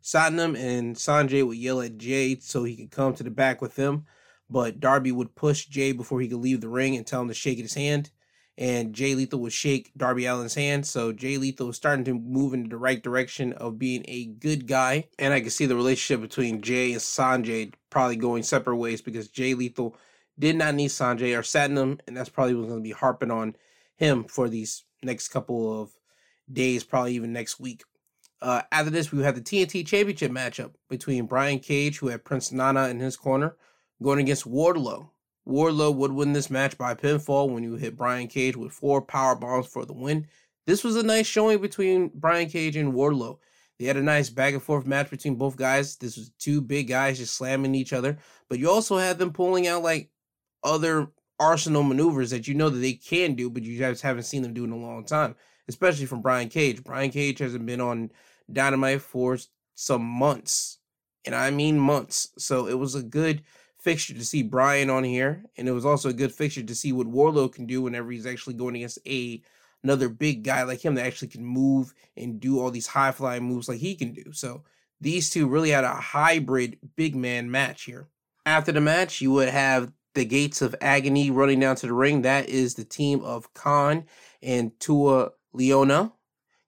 [0.02, 3.76] Satnam and Sanjay would yell at Jay so he could come to the back with
[3.76, 4.06] them,
[4.50, 7.34] but Darby would push Jay before he could leave the ring and tell him to
[7.34, 8.10] shake his hand.
[8.58, 12.52] And Jay Lethal would shake Darby Allin's hand, so Jay Lethal was starting to move
[12.52, 15.08] in the right direction of being a good guy.
[15.18, 19.28] And I can see the relationship between Jay and Sanjay probably going separate ways because
[19.28, 19.96] Jay Lethal
[20.38, 23.56] did not need Sanjay or Satnam, and that's probably what's going to be harping on
[23.96, 25.90] him for these next couple of
[26.52, 27.82] days, probably even next week.
[28.40, 32.50] Uh, after this, we have the TNT Championship matchup between Brian Cage, who had Prince
[32.50, 33.56] Nana in his corner,
[34.02, 35.10] going against Wardlow.
[35.48, 39.36] Wardlow would win this match by pinfall when you hit Brian Cage with four power
[39.36, 40.26] bombs for the win.
[40.66, 43.38] This was a nice showing between Brian Cage and Wardlow.
[43.78, 45.96] They had a nice back and forth match between both guys.
[45.96, 49.66] This was two big guys just slamming each other, but you also had them pulling
[49.66, 50.10] out like
[50.62, 51.08] other
[51.42, 54.54] arsenal maneuvers that you know that they can do, but you just haven't seen them
[54.54, 55.34] do in a long time,
[55.68, 56.84] especially from Brian Cage.
[56.84, 58.10] Brian Cage hasn't been on
[58.50, 59.38] Dynamite for
[59.74, 60.78] some months,
[61.24, 62.28] and I mean months.
[62.38, 63.42] So it was a good
[63.78, 66.92] fixture to see Brian on here, and it was also a good fixture to see
[66.92, 69.42] what Wardlow can do whenever he's actually going against a
[69.82, 73.42] another big guy like him that actually can move and do all these high flying
[73.42, 74.32] moves like he can do.
[74.32, 74.62] So
[75.00, 78.08] these two really had a hybrid big man match here.
[78.46, 82.22] After the match, you would have the gates of agony running down to the ring.
[82.22, 84.04] That is the team of Kaun
[84.42, 86.12] and Toa Liona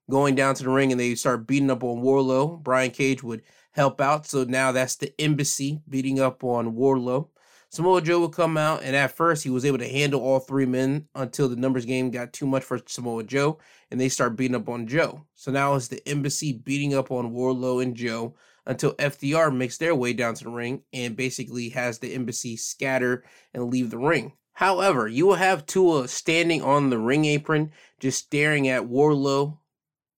[0.09, 2.61] going down to the ring and they start beating up on Wardlow.
[2.61, 4.25] Brian Cage would help out.
[4.25, 7.29] So now that's the embassy beating up on Wardlow.
[7.69, 10.65] Samoa Joe would come out, and at first he was able to handle all three
[10.65, 13.57] men until the numbers game got too much for Samoa Joe,
[13.91, 15.25] and they start beating up on Joe.
[15.33, 19.95] So now it's the embassy beating up on Wardlow and Joe until FTR makes their
[19.95, 23.23] way down to the ring and basically has the embassy scatter
[23.53, 24.33] and leave the ring.
[24.53, 29.57] However, you will have Toa standing on the ring apron, just staring at Wardlow,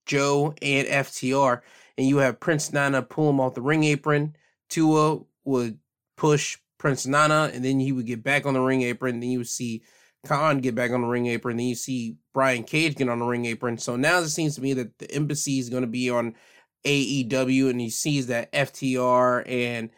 [0.06, 1.62] Joe, and FTR,
[1.98, 4.36] and you have Prince Nana pull him off the ring apron.
[4.70, 5.80] Toa would
[6.16, 9.20] push Prince Nana, and then he would get back on the ring apron.
[9.20, 9.82] Then you would see
[10.26, 11.58] Kaun get back on the ring apron.
[11.58, 13.78] Then you see Brian Cage get on the ring apron.
[13.78, 16.36] So now it seems to me that the embassy is going to be on
[16.84, 19.90] AEW, and he sees that FTR and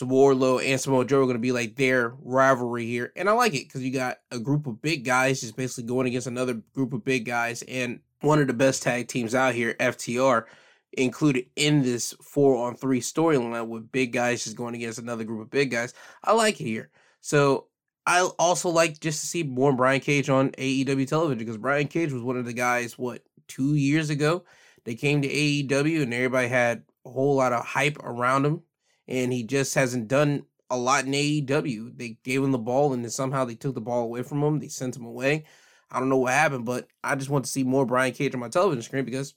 [0.00, 3.54] Wardlow and Samoa Joe are going to be like their rivalry here, and I like
[3.54, 6.92] it because you got a group of big guys just basically going against another group
[6.92, 10.44] of big guys, and one of the best tag teams out here, FTR,
[10.92, 15.40] included in this four on three storyline with big guys just going against another group
[15.40, 15.94] of big guys.
[16.24, 16.90] I like it here.
[17.20, 17.66] So
[18.06, 22.12] I also like just to see more Brian Cage on AEW television because Brian Cage
[22.12, 24.44] was one of the guys, what, two years ago?
[24.84, 28.62] They came to AEW and everybody had a whole lot of hype around him.
[29.06, 31.96] And he just hasn't done a lot in AEW.
[31.96, 34.58] They gave him the ball and then somehow they took the ball away from him.
[34.58, 35.44] They sent him away.
[35.90, 38.40] I don't know what happened, but I just want to see more Brian Cage on
[38.40, 39.34] my television screen because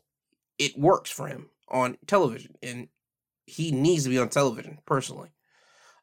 [0.58, 2.90] it works for him on television, and
[3.46, 5.30] he needs to be on television personally.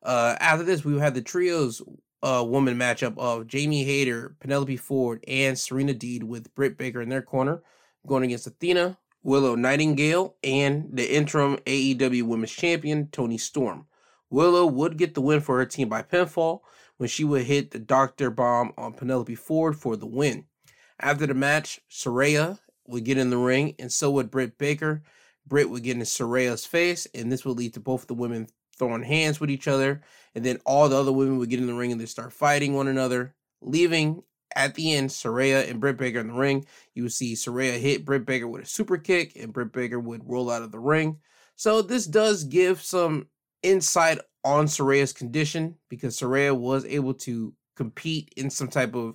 [0.02, 1.82] Uh, after this, we had the trios
[2.22, 7.08] uh, woman matchup of Jamie Hayter, Penelope Ford, and Serena Deeb with Britt Baker in
[7.08, 7.62] their corner,
[8.06, 13.86] going against Athena, Willow Nightingale, and the interim AEW Women's Champion Toni Storm.
[14.30, 16.60] Willow would get the win for her team by pinfall
[16.98, 20.44] when she would hit the Doctor Bomb on Penelope Ford for the win.
[21.00, 25.02] After the match, Saraya would get in the ring, and so would Britt Baker.
[25.46, 29.02] Britt would get in Saraya's face, and this would lead to both the women throwing
[29.02, 30.02] hands with each other.
[30.34, 32.74] And then all the other women would get in the ring and they start fighting
[32.74, 34.22] one another, leaving
[34.54, 36.66] at the end Saraya and Britt Baker in the ring.
[36.94, 40.22] You would see Saraya hit Britt Baker with a super kick, and Britt Baker would
[40.24, 41.18] roll out of the ring.
[41.56, 43.26] So this does give some
[43.62, 49.14] insight on Saraya's condition because Saraya was able to compete in some type of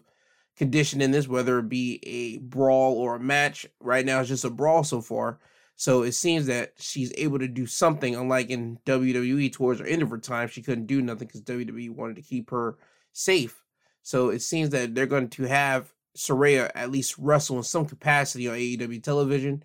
[0.56, 3.66] condition in this, whether it be a brawl or a match.
[3.80, 5.40] Right now, it's just a brawl so far.
[5.76, 10.02] So it seems that she's able to do something, unlike in WWE towards her end
[10.02, 12.78] of her time, she couldn't do nothing because WWE wanted to keep her
[13.12, 13.63] safe.
[14.04, 18.48] So it seems that they're going to have Saraya at least wrestle in some capacity
[18.48, 19.64] on AEW television.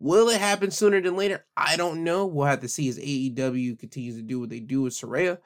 [0.00, 1.44] Will it happen sooner than later?
[1.56, 2.26] I don't know.
[2.26, 5.38] We'll have to see as AEW continues to do what they do with Saraya.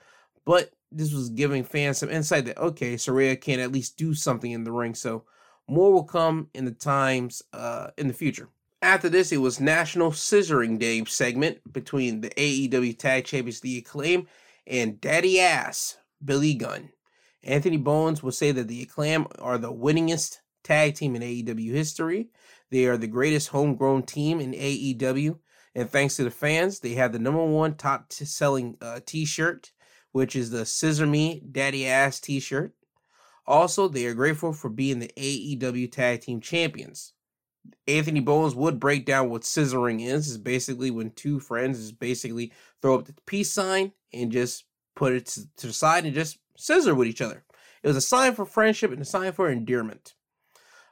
[0.47, 4.51] But this was giving fans some insight that okay, Saraya can at least do something
[4.51, 4.95] in the ring.
[4.95, 5.25] So
[5.69, 8.49] more will come in the times uh, in the future.
[8.83, 14.27] After this, it was National Scissoring Day segment between the AEW Tag Champions The Acclaim
[14.67, 16.91] and Daddy Ass Billy Gunn.
[17.43, 22.29] Anthony Bowens will say that the Acclaim are the winningest tag team in AEW history.
[22.71, 25.39] They are the greatest homegrown team in AEW.
[25.75, 29.73] And thanks to the fans, they have the number one top selling uh, t shirt
[30.13, 32.75] which is the Scissor Me Daddy Ass t shirt.
[33.47, 37.15] Also, they are grateful for being the AEW Tag Team Champions.
[37.87, 40.29] Anthony Bowens would break down what scissoring is.
[40.29, 45.13] Is basically when two friends is basically throw up the peace sign and just put
[45.13, 47.45] it to, to the side and just scissor with each other.
[47.83, 50.15] It was a sign for friendship and a sign for endearment.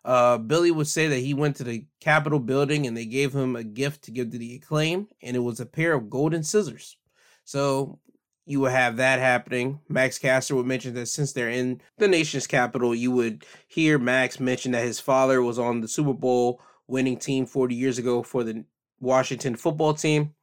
[0.05, 3.57] Uh, Billy would say that he went to the Capitol building and they gave him
[3.57, 6.97] a gift to give to the acclaim, and it was a pair of golden scissors.
[7.45, 7.99] So
[8.47, 9.81] you would have that happening.
[9.89, 14.41] Max Caster would mention that since they're in the nation's capital, you would hear Max
[14.41, 18.45] mention that his father was on the Super Bowl winning team 40 years ago for
[18.45, 18.65] the
[19.01, 20.35] Washington football team.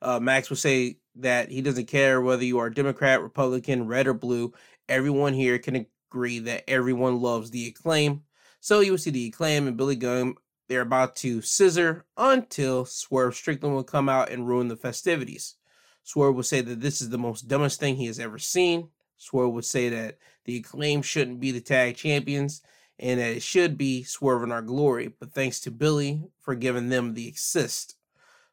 [0.00, 4.14] Uh, Max would say that he doesn't care whether you are Democrat, Republican, red, or
[4.14, 4.52] blue.
[4.88, 8.22] Everyone here can agree that everyone loves the acclaim.
[8.60, 10.34] So you will see the acclaim and Billy Gunn.
[10.68, 15.56] They're about to scissor until Swerve Strickland will come out and ruin the festivities.
[16.04, 18.88] Swerve will say that this is the most dumbest thing he has ever seen.
[19.16, 22.62] Swerve would say that the acclaim shouldn't be the tag champions
[22.98, 26.88] and that it should be Swerve in our glory, but thanks to Billy for giving
[26.88, 27.96] them the assist.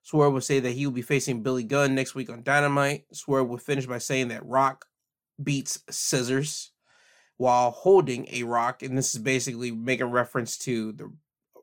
[0.04, 3.06] Swerve would say that he will be facing Billy Gunn next week on Dynamite.
[3.12, 4.86] Swerve would finish by saying that Rock
[5.42, 6.72] beats Scissors
[7.38, 11.12] while holding a rock, and this is basically making reference to the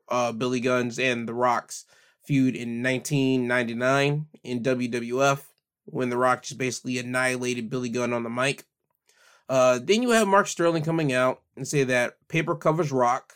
[0.09, 1.85] uh, Billy Gunn's and the Rock's
[2.25, 5.43] feud in 1999 in WWF
[5.85, 8.65] when the Rock just basically annihilated Billy Gunn on the mic.
[9.49, 13.35] Uh, then you have Mark Sterling coming out and say that paper covers rock,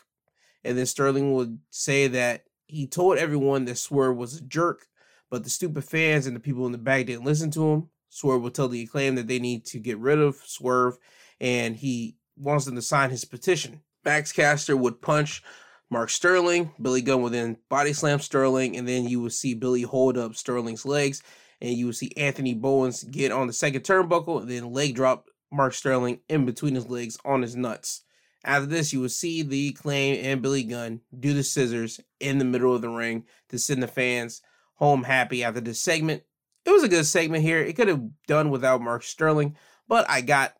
[0.63, 4.87] and then Sterling would say that he told everyone that Swerve was a jerk,
[5.29, 7.89] but the stupid fans and the people in the back didn't listen to him.
[8.13, 10.97] Swerve will tell the acclaim that they need to get rid of Swerve,
[11.39, 13.81] and he wants them to sign his petition.
[14.03, 15.41] Max Caster would punch
[15.89, 16.71] Mark Sterling.
[16.81, 20.35] Billy Gunn would then body slam Sterling, and then you would see Billy hold up
[20.35, 21.23] Sterling's legs,
[21.61, 25.29] and you would see Anthony Bowens get on the second turnbuckle, and then leg drop
[25.49, 28.01] Mark Sterling in between his legs on his nuts.
[28.43, 32.45] After this, you will see the Acclaim and Billy Gunn do the scissors in the
[32.45, 34.41] middle of the ring to send the fans
[34.75, 36.23] home happy after this segment.
[36.71, 37.59] It was a good segment here.
[37.59, 39.57] It could have done without Mark Sterling,
[39.89, 40.53] but I got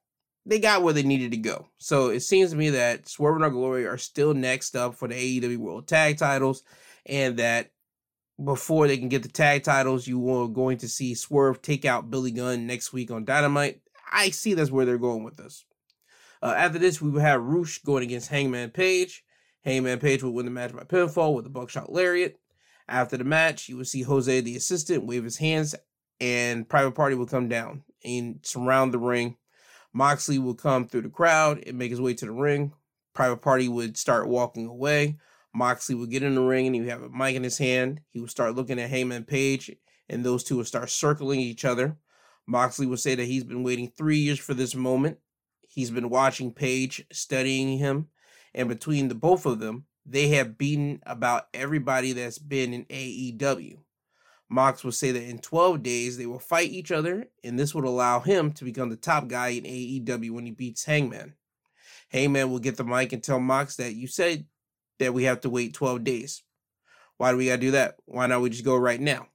[0.45, 1.69] they got where they needed to go.
[1.77, 5.07] So it seems to me that Swerve and Our Glory are still next up for
[5.07, 6.63] the AEW World Tag Titles,
[7.05, 7.71] and that
[8.43, 12.11] before they can get the tag titles, you are going to see Swerve take out
[12.11, 13.79] Billy Gunn next week on Dynamite.
[14.11, 15.63] I see that's where they're going with this.
[16.43, 19.23] Uh, after this, we will have Rush going against Hangman Page.
[19.63, 22.37] Hangman Page will win the match by pinfall with a buckshot lariat.
[22.89, 25.73] After the match, you will see Jose, the assistant, wave his hands,
[26.21, 29.35] and Private Party will come down and surround the ring.
[29.91, 32.71] Moxley will come through the crowd and make his way to the ring.
[33.13, 35.17] Private Party would start walking away.
[35.53, 37.99] Moxley would get in the ring and he would have a mic in his hand.
[38.11, 39.75] He would start looking at Hangman Page,
[40.07, 41.97] and those two would start circling each other.
[42.47, 45.17] Moxley would say that he's been waiting three years for this moment.
[45.67, 48.07] He's been watching Page, studying him,
[48.53, 53.79] and between the both of them, they have beaten about everybody that's been in AEW.
[54.51, 57.85] Mox would say that in 12 days they will fight each other, and this would
[57.85, 61.35] allow him to become the top guy in AEW when he beats Hangman.
[62.09, 64.45] Hangman will get the mic and tell Mox that you said
[64.99, 66.43] that we have to wait 12 days.
[67.15, 67.95] Why do we gotta do that?
[68.05, 69.27] Why not we just go right now?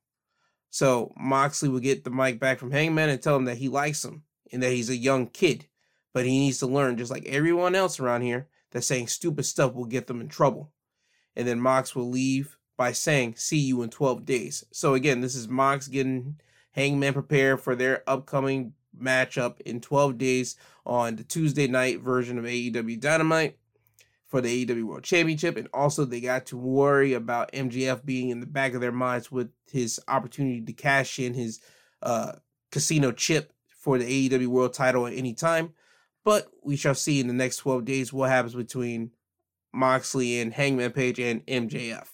[0.70, 4.04] So Moxley will get the mic back from Hangman and tell him that he likes
[4.04, 5.66] him and that he's a young kid,
[6.12, 9.72] but he needs to learn just like everyone else around here that saying stupid stuff
[9.72, 10.72] will get them in trouble.
[11.34, 14.64] And then Mox will leave by saying, See you in 12 days.
[14.72, 16.40] So again, this is Mox getting
[16.72, 22.44] Hangman prepared for their upcoming matchup in 12 days on the Tuesday night version of
[22.44, 23.58] AEW Dynamite
[24.26, 25.56] for the AEW World Championship.
[25.56, 29.30] And also, they got to worry about MJF being in the back of their minds
[29.30, 31.60] with his opportunity to cash in his
[32.02, 32.32] uh,
[32.70, 35.72] casino chip for the AEW World title at any time.
[36.24, 39.12] But we shall see in the next 12 days what happens between
[39.72, 42.08] Moxley and Hangman Page and MJF.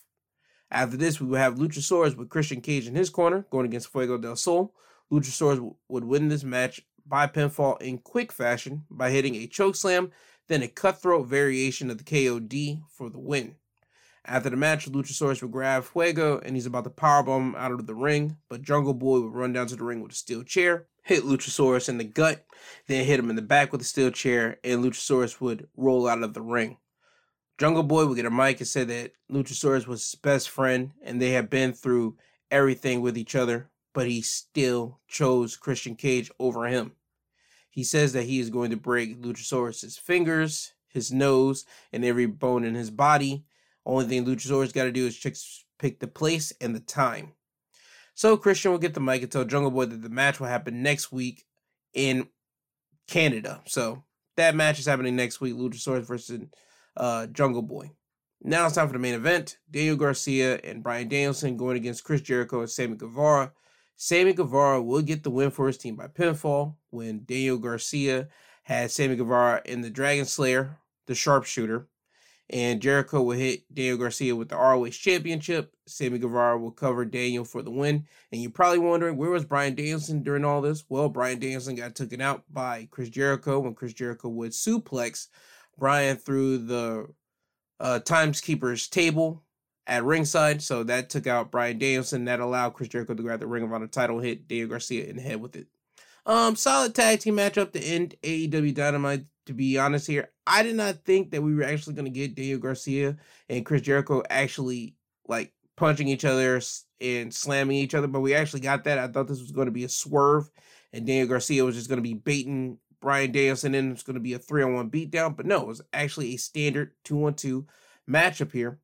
[0.73, 4.19] After this, we will have Luchasaurus with Christian Cage in his corner going against Fuego
[4.19, 4.75] del Sol.
[5.13, 10.11] Luchasaurus would win this match by pinfall in quick fashion by hitting a choke slam,
[10.49, 13.57] then a cutthroat variation of the KOD for the win.
[14.25, 17.87] After the match, Luchasaurus would grab Fuego and he's about to powerbomb him out of
[17.87, 20.87] the ring, but Jungle Boy would run down to the ring with a steel chair
[21.03, 22.45] hit Luchasaurus in the gut,
[22.87, 26.23] then hit him in the back with a steel chair, and Luchasaurus would roll out
[26.23, 26.79] of the ring.
[27.63, 31.23] Jungle Boy would get a mic and say that Luchasaurus was his best friend and
[31.23, 32.17] they had been through
[32.51, 36.91] everything with each other, but he still chose Christian Cage over him.
[37.71, 42.65] He says that he is going to break Luchasaurus's fingers, his nose, and every bone
[42.65, 43.45] in his body.
[43.87, 47.31] Only thing Luchasaurus got to do is pick the place and the time.
[48.15, 50.83] So Christian will get the mic and tell Jungle Boy that the match will happen
[50.83, 51.45] next week
[51.95, 52.27] in
[53.07, 53.61] Canada.
[53.69, 54.03] So
[54.37, 56.41] that match is happening next week, Luchasaurus versus
[56.97, 57.91] uh, Jungle Boy.
[58.43, 59.59] Now it's time for the main event.
[59.71, 63.53] Daniel Garcia and Bryan Danielson going against Chris Jericho and Sammy Guevara.
[63.97, 68.29] Sammy Guevara will get the win for his team by pinfall when Daniel Garcia
[68.65, 70.77] had Sammy Guevara in the Dragon Slayer,
[71.07, 71.87] the sharpshooter,
[72.51, 75.73] and Jericho will hit Daniel Garcia with the ROH Championship.
[75.87, 78.07] Sammy Guevara will cover Daniel for the win.
[78.31, 80.85] And you're probably wondering, where was Bryan Danielson during all this?
[80.89, 85.29] Well, Bryan Danielson got taken out by Chris Jericho when Chris Jericho would suplex
[85.79, 87.07] Bryan through the
[87.81, 89.43] uh, Timekeeper's table
[89.87, 90.63] at ringside.
[90.63, 92.27] So that took out Bryan Danielson.
[92.27, 95.17] That allowed Chris Jericho to grab the Ring of Honor title, hit Daniel Garcia in
[95.17, 95.67] the head with it.
[96.25, 100.77] Um, solid tag team matchup to end AEW Dynamite to be honest here, I did
[100.77, 103.17] not think that we were actually going to get Daniel Garcia
[103.49, 104.97] and Chris Jericho actually
[105.27, 106.61] like punching each other
[107.01, 108.99] and slamming each other, but we actually got that.
[108.99, 110.51] I thought this was going to be a swerve,
[110.93, 113.93] and Daniel Garcia was just going to be baiting Bryan Danielson in.
[113.93, 116.39] It's going to be a three on one beatdown, but no, it was actually a
[116.39, 117.67] standard two on two
[118.09, 118.79] matchup here,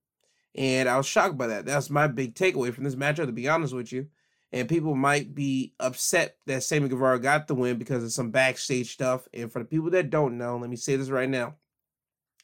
[0.55, 1.65] and I was shocked by that.
[1.65, 4.09] That's my big takeaway from this matchup, to be honest with you.
[4.53, 8.93] and people might be upset that Sammy Guevara got the win because of some backstage
[8.93, 9.29] stuff.
[9.35, 11.57] And for the people that don't know, let me say this right now.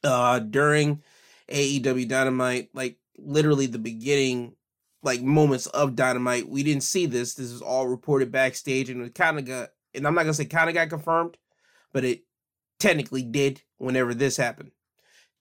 [0.03, 1.03] Uh, during
[1.51, 4.55] AEW Dynamite, like literally the beginning,
[5.03, 7.35] like moments of Dynamite, we didn't see this.
[7.35, 10.45] This is all reported backstage, and it kind of got, and I'm not gonna say
[10.45, 11.39] kind of got confirmed,
[11.95, 12.25] but it
[12.79, 14.73] technically did whenever this happened.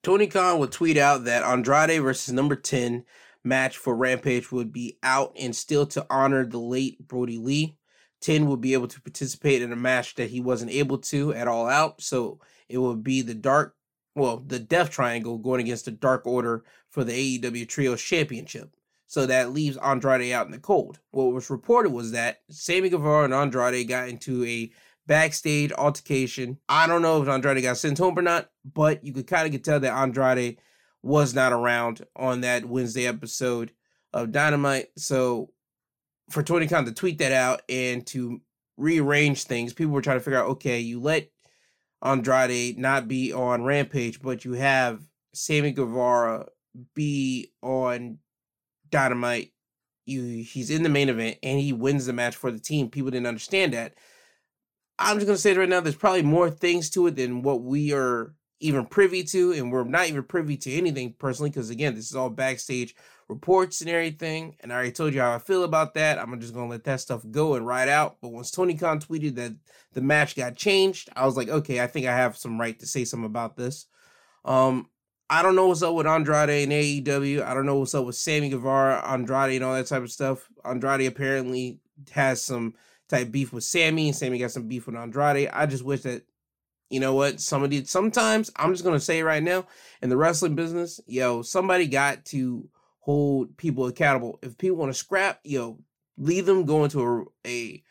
[0.03, 3.03] Tony Khan would tweet out that Andrade versus number 10
[3.43, 7.77] match for Rampage would be out and still to honor the late Brodie Lee.
[8.21, 11.47] 10 would be able to participate in a match that he wasn't able to at
[11.47, 12.01] all out.
[12.01, 12.39] So
[12.69, 13.75] it would be the dark,
[14.15, 18.69] well, the Death Triangle going against the Dark Order for the AEW Trios Championship.
[19.07, 20.99] So that leaves Andrade out in the cold.
[21.11, 24.71] What was reported was that Sammy Guevara and Andrade got into a
[25.07, 26.59] backstage altercation.
[26.69, 29.51] I don't know if Andrade got sent home or not, but you could kind of
[29.51, 30.57] get tell that Andrade
[31.01, 33.71] was not around on that Wednesday episode
[34.13, 34.87] of Dynamite.
[34.97, 35.51] So
[36.29, 38.41] for Tony Khan to tweet that out and to
[38.77, 41.29] rearrange things, people were trying to figure out, okay, you let
[42.01, 45.01] Andrade not be on Rampage, but you have
[45.33, 46.47] Sammy Guevara
[46.95, 48.19] be on
[48.89, 49.51] Dynamite.
[50.05, 52.89] You he's in the main event and he wins the match for the team.
[52.89, 53.95] People didn't understand that.
[54.99, 57.93] I'm just gonna say right now, there's probably more things to it than what we
[57.93, 62.09] are even privy to, and we're not even privy to anything personally, because again, this
[62.09, 62.95] is all backstage
[63.27, 64.55] reports and everything.
[64.59, 66.19] And I already told you how I feel about that.
[66.19, 68.17] I'm just gonna let that stuff go and ride out.
[68.21, 69.53] But once Tony Khan tweeted that
[69.93, 72.85] the match got changed, I was like, okay, I think I have some right to
[72.85, 73.87] say something about this.
[74.45, 74.89] Um,
[75.29, 77.43] I don't know what's up with Andrade and AEW.
[77.43, 80.47] I don't know what's up with Sammy Guevara, Andrade, and all that type of stuff.
[80.63, 81.79] Andrade apparently
[82.11, 82.75] has some
[83.09, 85.49] type beef with Sammy, and Sammy got some beef with Andrade.
[85.51, 86.23] I just wish that,
[86.89, 89.65] you know what, somebody, sometimes, I'm just to say right now,
[90.01, 94.39] in the wrestling business, yo, somebody got to hold people accountable.
[94.41, 95.79] If people want to scrap, yo,
[96.17, 97.83] leave them go into a, a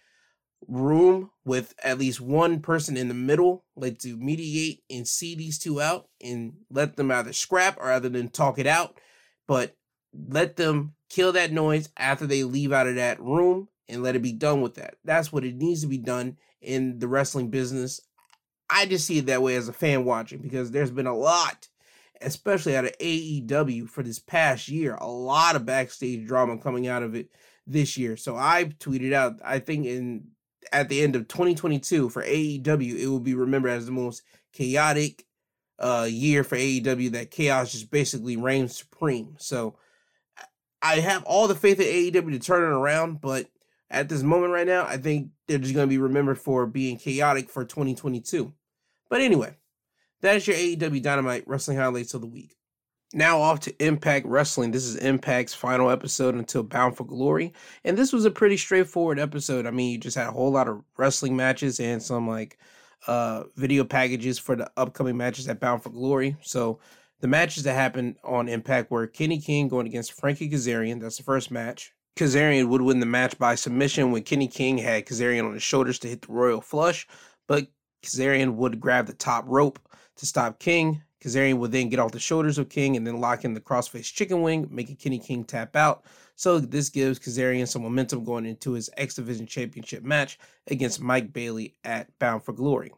[0.68, 5.58] room with at least one person in the middle, like to mediate and see these
[5.58, 8.98] two out and let them either scrap or rather than talk it out.
[9.46, 9.76] But
[10.14, 14.22] let them kill that noise after they leave out of that room and let it
[14.22, 14.94] be done with that.
[15.04, 18.00] That's what it needs to be done in the wrestling business.
[18.70, 21.68] I just see it that way as a fan watching because there's been a lot,
[22.20, 27.02] especially out of AEW for this past year, a lot of backstage drama coming out
[27.02, 27.28] of it
[27.66, 28.16] this year.
[28.16, 30.28] So I tweeted out, I think in
[30.72, 34.22] at the end of 2022 for AEW, it will be remembered as the most
[34.52, 35.26] chaotic
[35.78, 39.34] uh year for AEW that chaos just basically reigns supreme.
[39.38, 39.76] So
[40.80, 43.48] I have all the faith in AEW to turn it around, but
[43.92, 46.96] at this moment right now, I think they're just going to be remembered for being
[46.96, 48.52] chaotic for 2022.
[49.10, 49.56] But anyway,
[50.22, 52.56] that is your AEW Dynamite Wrestling Highlights of the Week.
[53.12, 54.70] Now off to Impact Wrestling.
[54.70, 57.52] This is Impact's final episode until Bound for Glory.
[57.84, 59.66] And this was a pretty straightforward episode.
[59.66, 62.58] I mean, you just had a whole lot of wrestling matches and some like
[63.06, 66.36] uh video packages for the upcoming matches at Bound for Glory.
[66.40, 66.80] So
[67.20, 70.98] the matches that happened on Impact were Kenny King going against Frankie Kazarian.
[70.98, 71.92] That's the first match.
[72.16, 75.98] Kazarian would win the match by submission when Kenny King had Kazarian on his shoulders
[76.00, 77.06] to hit the Royal Flush,
[77.48, 77.68] but
[78.02, 79.78] Kazarian would grab the top rope
[80.16, 81.02] to stop King.
[81.24, 84.12] Kazarian would then get off the shoulders of King and then lock in the crossface
[84.12, 86.04] chicken wing, making Kenny King tap out.
[86.34, 91.32] So this gives Kazarian some momentum going into his X Division Championship match against Mike
[91.32, 92.92] Bailey at Bound for Glory.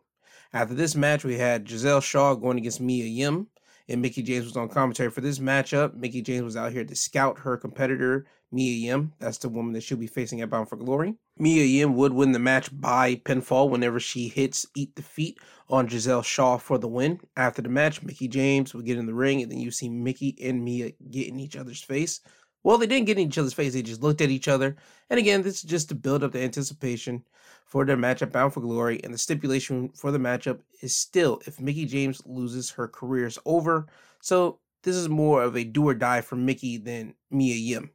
[0.53, 3.49] After this match, we had Giselle Shaw going against Mia Yim,
[3.89, 5.95] and Mickie James was on commentary for this matchup.
[5.95, 9.13] Mickie James was out here to scout her competitor Mia Yim.
[9.19, 11.15] That's the woman that she'll be facing at Bound for Glory.
[11.39, 15.89] Mia Yim would win the match by pinfall whenever she hits Eat the Feet on
[15.89, 17.21] Giselle Shaw for the win.
[17.37, 20.37] After the match, Mickie James would get in the ring, and then you see Mickie
[20.43, 22.21] and Mia get in each other's face.
[22.65, 24.75] Well, they didn't get in each other's face, they just looked at each other.
[25.11, 27.23] And again, this is just to build up the anticipation
[27.67, 29.01] for their matchup Bound for Glory.
[29.05, 33.39] And the stipulation for the matchup is still if Mickie James loses, her career is
[33.45, 33.87] over.
[34.21, 37.91] So this is more of a do or die for Mickie than Mia Yim.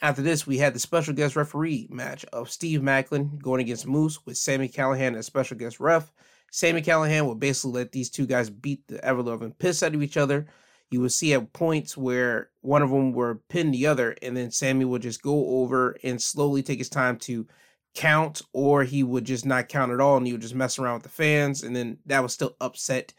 [0.00, 4.24] After this, we had the special guest referee match of Steve Maclin going against Moose
[4.24, 6.12] with Sami Callihan as special guest ref.
[6.52, 10.02] Sami Callihan would basically let these two guys beat the ever loving piss out of
[10.02, 10.46] each other.
[10.90, 14.50] You would see at points where one of them would pin the other, and then
[14.50, 17.46] Sami would just go over and slowly take his time to
[17.94, 20.94] count, or he would just not count at all, and he would just mess around
[20.94, 23.12] with the fans, and then that would still upset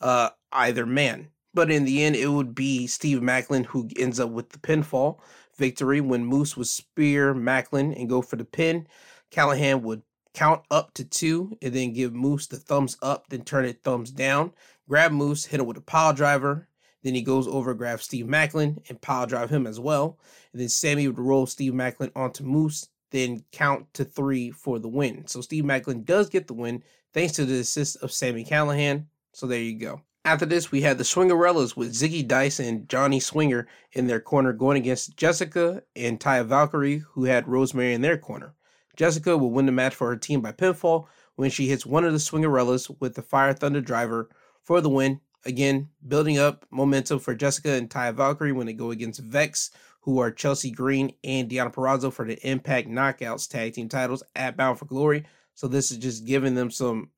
[0.00, 1.28] uh, either man.
[1.54, 5.18] But in the end, it would be Steve Maclin who ends up with the pinfall
[5.56, 8.86] victory when Moose would spear Maclin and go for the pin.
[9.30, 10.02] Callihan would
[10.34, 14.10] count up to two and then give Moose the thumbs up, then turn it thumbs
[14.10, 14.52] down.
[14.86, 16.68] Grab Moose, hit him with a pile driver.
[17.06, 20.18] Then he goes over, grabs Steve Maclin, and pile drive him as well.
[20.50, 24.88] And then Sami would roll Steve Maclin onto Moose, then count to three for the
[24.88, 25.24] win.
[25.28, 26.82] So Steve Maclin does get the win
[27.14, 29.06] thanks to the assist of Sami Callihan.
[29.32, 30.00] So there you go.
[30.24, 34.52] After this, we had the Swingerellas with Zicky Dice and Johnny Swinger in their corner
[34.52, 38.56] going against Jessica and Taya Valkyrie, who had Rosemary in their corner.
[38.96, 42.12] Jessica will win the match for her team by pinfall when she hits one of
[42.12, 44.28] the Swingerellas with the Fire Thunder driver
[44.64, 45.20] for the win.
[45.46, 49.70] Again, building up momentum for Jessica and Ty Valkyrie when they go against Vex,
[50.00, 54.56] who are Chelsea Green and Deonna Purrazzo for the Impact Knockouts tag team titles at
[54.56, 55.24] Bound for Glory.
[55.54, 57.10] So this is just giving them some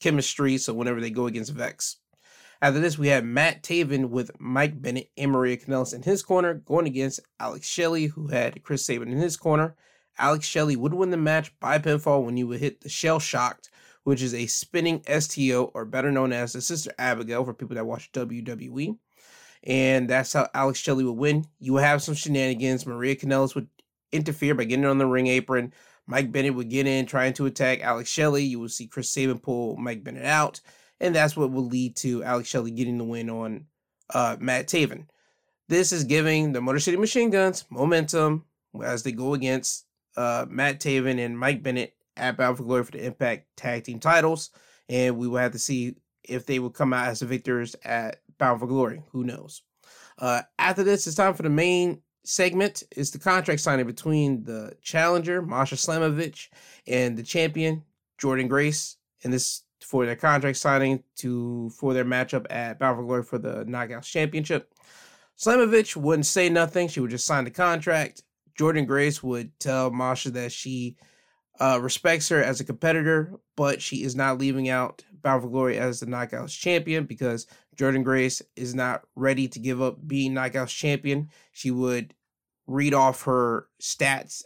[0.00, 0.58] chemistry.
[0.58, 1.98] So whenever they go against Vex.
[2.60, 6.54] After this, we had Matt Taven with Mike Bennett and Maria Kanellis in his corner,
[6.54, 9.76] going against Alex Shelley, who had Chris Sabin in his corner.
[10.18, 13.70] Alex Shelley would win the match by pinfall when he would hit the Shell Shocked,
[14.06, 17.86] which is a spinning STO, or better known as the Sister Abigail for people that
[17.86, 18.96] watch WWE.
[19.64, 21.46] And that's how Alex Shelley would win.
[21.58, 22.86] You would have some shenanigans.
[22.86, 23.68] Maria Kanellis would
[24.12, 25.72] interfere by getting on the ring apron.
[26.06, 28.44] Mike Bennett would get in trying to attack Alex Shelley.
[28.44, 30.60] You will see Chris Sabin pull Mike Bennett out
[31.00, 33.66] and that's what will lead to Alex Shelley getting the win on
[34.12, 35.06] uh, Matt Taven.
[35.68, 38.44] This is giving the Motor City Machine Guns momentum
[38.82, 39.86] as they go against
[40.16, 44.00] uh, Matt Taven and Mike Bennett at Bound for Glory for the Impact Tag Team
[44.00, 44.50] titles,
[44.88, 48.20] and we will have to see if they will come out as the victors at
[48.38, 49.02] Bound for Glory.
[49.12, 49.62] Who knows?
[50.18, 52.82] Uh, after this, it's time for the main segment.
[52.90, 56.48] It's the contract signing between the challenger Masha Slamovich
[56.86, 57.82] and the champion
[58.20, 58.96] Jordynne Grace.
[59.24, 63.38] And this for their contract signing to for their matchup at Bound for Glory for
[63.38, 64.72] the Knockouts Championship.
[65.38, 66.88] Slamovich wouldn't say nothing.
[66.88, 68.22] She would just sign the contract.
[68.58, 70.96] Jordynne Grace would tell Masha that she
[71.60, 75.78] uh, respects her as a competitor, but she is not leaving out Bound for Glory
[75.78, 77.46] as the Knockouts champion because
[77.76, 81.30] Jordynne Grace is not ready to give up being Knockouts champion.
[81.52, 82.14] She would
[82.66, 84.44] read off her stats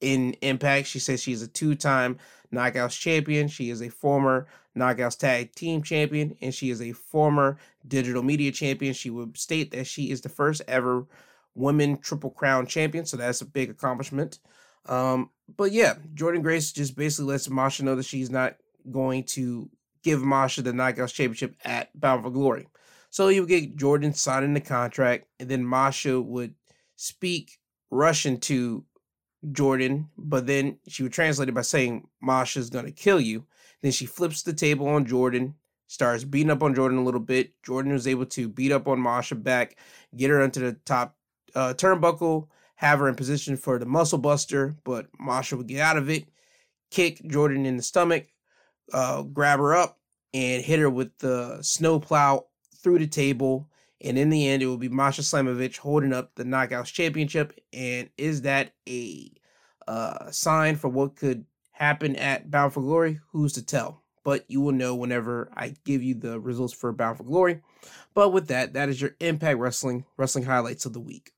[0.00, 0.86] in Impact.
[0.86, 2.18] She says she's a two time
[2.52, 3.48] Knockouts champion.
[3.48, 4.46] She is a former
[4.76, 8.94] Knockouts Tag Team Champion, and she is a former Digital Media Champion.
[8.94, 11.06] She would state that she is the first ever
[11.54, 14.38] women Triple Crown Champion, so that's a big accomplishment.
[14.86, 18.56] Um, but yeah, Jordynne Grace just basically lets Masha know that she's not
[18.90, 19.68] going to
[20.02, 22.66] give Masha the Knockouts Championship at Bound for Glory.
[23.10, 26.54] So you would get Jordynne signing the contract, and then Masha would
[26.96, 27.58] speak
[27.90, 28.84] Russian to
[29.46, 33.44] Jordynne, but then she would translate it by saying Masha's gonna kill you.
[33.82, 35.54] Then she flips the table on Jordynne,
[35.88, 37.52] starts beating up on Jordynne a little bit.
[37.62, 39.76] Jordynne was able to beat up on Masha back,
[40.16, 41.16] get her onto the top
[41.54, 42.48] uh, turnbuckle,
[42.82, 46.24] have her in position for the muscle buster, but Masha would get out of it,
[46.90, 48.26] kick Jordynne in the stomach,
[48.92, 50.00] uh, grab her up,
[50.34, 52.44] and hit her with the snowplow
[52.82, 53.68] through the table.
[54.00, 57.56] And in the end, it will be Masha Slamovich holding up the Knockouts Championship.
[57.72, 59.30] And is that a
[59.86, 63.20] uh, sign for what could happen at Bound for Glory?
[63.30, 64.02] Who's to tell?
[64.24, 67.60] But you will know whenever I give you the results for Bound for Glory.
[68.12, 71.32] But with that, that is your Impact Wrestling Wrestling highlights of the week.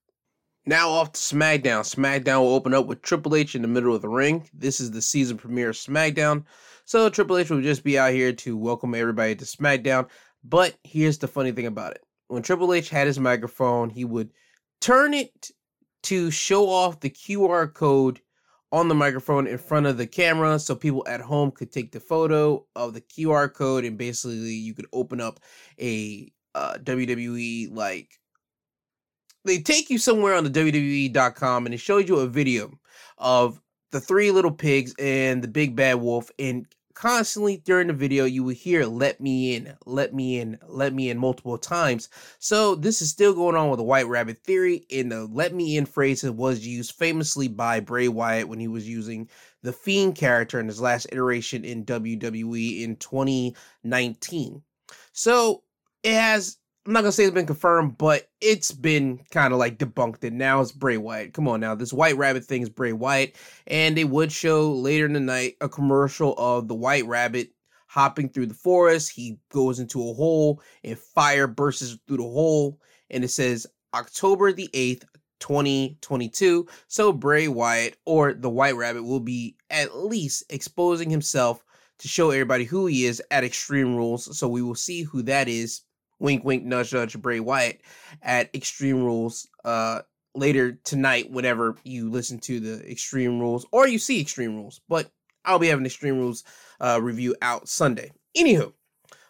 [0.66, 1.82] Now off to SmackDown.
[1.82, 4.48] SmackDown will open up with Triple H in the middle of the ring.
[4.54, 6.44] This is the season premiere of SmackDown.
[6.86, 10.08] So Triple H will just be out here to welcome everybody to SmackDown.
[10.42, 12.02] But here's the funny thing about it.
[12.28, 14.30] When Triple H had his microphone, he would
[14.80, 15.50] turn it
[16.04, 18.22] to show off the QR code
[18.72, 22.00] on the microphone in front of the camera so people at home could take the
[22.00, 25.40] photo of the QR code and basically you could open up
[25.78, 28.18] a uh, WWE like
[29.44, 32.78] they take you somewhere on the WWE.com and it shows you a video
[33.18, 38.24] of the three little pigs and the big bad wolf and constantly during the video
[38.24, 42.08] you will hear let me in let me in let me in multiple times.
[42.38, 45.76] So this is still going on with the white rabbit theory and the let me
[45.76, 49.28] in phrase was used famously by bray wyatt when he was using
[49.62, 54.62] the fiend character in his last iteration in wwe in 2019
[55.12, 55.62] so
[56.02, 59.78] it has I'm not gonna say it's been confirmed, but it's been kind of like
[59.78, 60.22] debunked.
[60.22, 61.32] And now it's Bray Wyatt.
[61.32, 65.06] Come on now, this White Rabbit thing is Bray Wyatt, and they would show later
[65.06, 67.52] in the night a commercial of the White Rabbit
[67.86, 69.12] hopping through the forest.
[69.12, 72.78] He goes into a hole, and fire bursts through the hole,
[73.08, 75.06] and it says October the eighth,
[75.40, 76.66] 2022.
[76.88, 81.64] So Bray Wyatt or the White Rabbit will be at least exposing himself
[82.00, 84.36] to show everybody who he is at Extreme Rules.
[84.38, 85.80] So we will see who that is
[86.18, 87.80] wink, wink, nudge, nudge, Bray Wyatt
[88.22, 90.00] at Extreme Rules uh,
[90.34, 94.80] later tonight, whenever you listen to the Extreme Rules or you see Extreme Rules.
[94.88, 95.10] But
[95.44, 96.44] I'll be having Extreme Rules
[96.80, 98.12] uh, review out Sunday.
[98.36, 98.72] Anywho,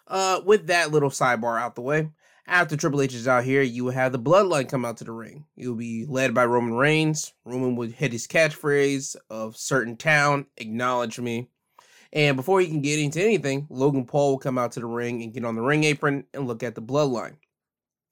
[0.07, 2.09] uh, with that little sidebar out the way,
[2.47, 5.11] After Triple H is out here, you will have the Bloodline come out to the
[5.11, 5.45] ring.
[5.57, 7.33] It will be led by Roman Reigns.
[7.43, 11.49] Roman would hit his catchphrase of certain town, acknowledge me.
[12.15, 15.21] And before he can get into anything, Logan Paul will come out to the ring
[15.21, 17.35] and get on the ring apron and look at the Bloodline.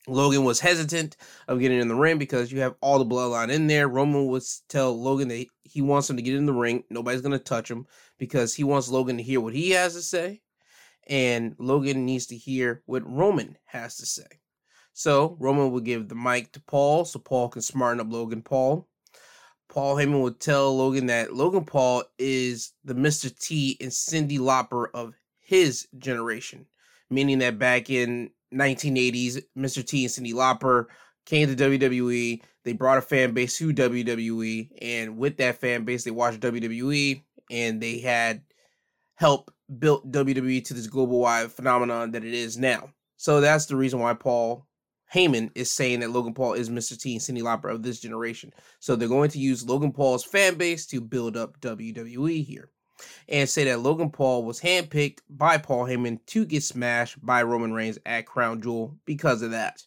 [0.08, 1.16] Logan was hesitant
[1.48, 3.88] of getting in the ring because you have all the bloodline in there.
[3.88, 6.84] Roman would tell Logan that he wants him to get in the ring.
[6.90, 7.88] Nobody's going to touch him
[8.18, 10.42] because he wants Logan to hear what he has to say.
[11.08, 14.28] And Logan needs to hear what Roman has to say.
[14.92, 18.88] So Roman would give the mic to Paul so Paul can smarten up Logan Paul.
[19.74, 23.36] Paul Heyman would tell Logan that Logan Paul is the Mr.
[23.36, 26.68] T and Cyndi Lauper of his generation,
[27.10, 29.84] meaning that back in 1980s, Mr.
[29.84, 30.86] T and Cyndi Lauper
[31.26, 32.44] came to WWE.
[32.64, 37.24] They brought a fan base to WWE, and with that fan base, they watched WWE,
[37.50, 38.44] and they had
[39.16, 42.90] help built WWE to this global wide phenomenon that it is now.
[43.18, 44.68] So that's the reason why Paul
[45.14, 47.00] Heyman is saying that Logan Paul is Mr.
[47.00, 48.52] T and Cyndi Lauper of this generation.
[48.80, 52.70] So they're going to use Logan Paul's fan base to build up WWE here
[53.28, 57.74] and say that Logan Paul was handpicked by Paul Heyman to get smashed by Roman
[57.74, 59.84] Reigns at Crown Jewel because of that.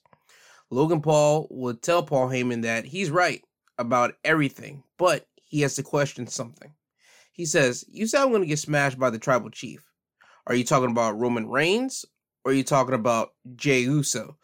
[0.70, 3.42] Logan Paul would tell Paul Heyman that he's right
[3.78, 6.72] about everything, but he has to question something.
[7.32, 9.84] He says, You said I'm going to get smashed by the tribal chief.
[10.46, 12.04] Are you talking about Roman Reigns
[12.44, 14.36] or are you talking about Jey Uso?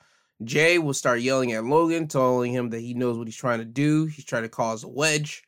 [0.45, 3.65] Jey will start yelling at Logan, telling him that he knows what he's trying to
[3.65, 4.07] do.
[4.07, 5.43] He's trying to cause a wedge.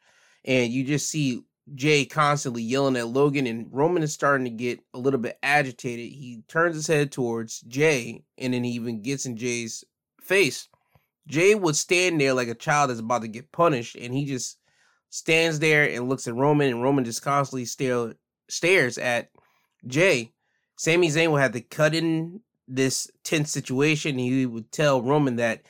[0.44, 1.42] And you just see
[1.74, 6.12] Jey constantly yelling at Logan, and Roman is starting to get a little bit agitated.
[6.12, 9.84] He turns his head towards Jey, and then he even gets in Jey's
[10.20, 10.68] face.
[11.26, 14.58] Jey would stand there like a child that's about to get punished, and he just
[15.08, 18.14] stands there and looks at Roman, and Roman just constantly stare,
[18.48, 19.30] stares at
[19.86, 20.32] Jey.
[20.76, 24.18] Sami Zayn will have to cut in this tense situation.
[24.18, 25.62] He would tell Roman that,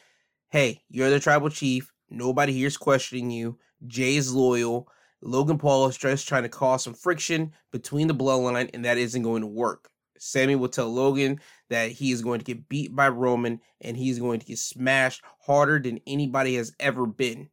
[0.50, 1.92] hey, you're the tribal chief.
[2.10, 3.58] Nobody here's questioning you.
[3.86, 4.88] Jey is loyal.
[5.22, 9.22] Logan Paul is just trying to cause some friction between the bloodline, and that isn't
[9.22, 9.88] going to work.
[10.18, 11.40] Sami will tell Logan
[11.70, 15.22] that he is going to get beat by Roman and he's going to get smashed
[15.40, 17.48] harder than anybody has ever been.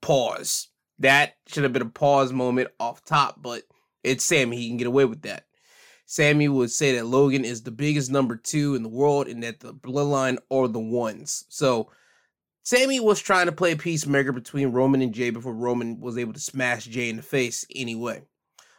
[0.00, 0.68] Pause.
[0.98, 3.62] That should have been a pause moment off top, but
[4.04, 4.56] it's Sami.
[4.56, 5.44] He can get away with that.
[6.10, 9.60] Sami would say that Logan is the biggest number two in the world and that
[9.60, 11.44] the bloodline are the ones.
[11.48, 11.88] So
[12.64, 16.40] Sami was trying to play peacemaker between Roman and Jey before Roman was able to
[16.40, 18.24] smash Jey in the face anyway.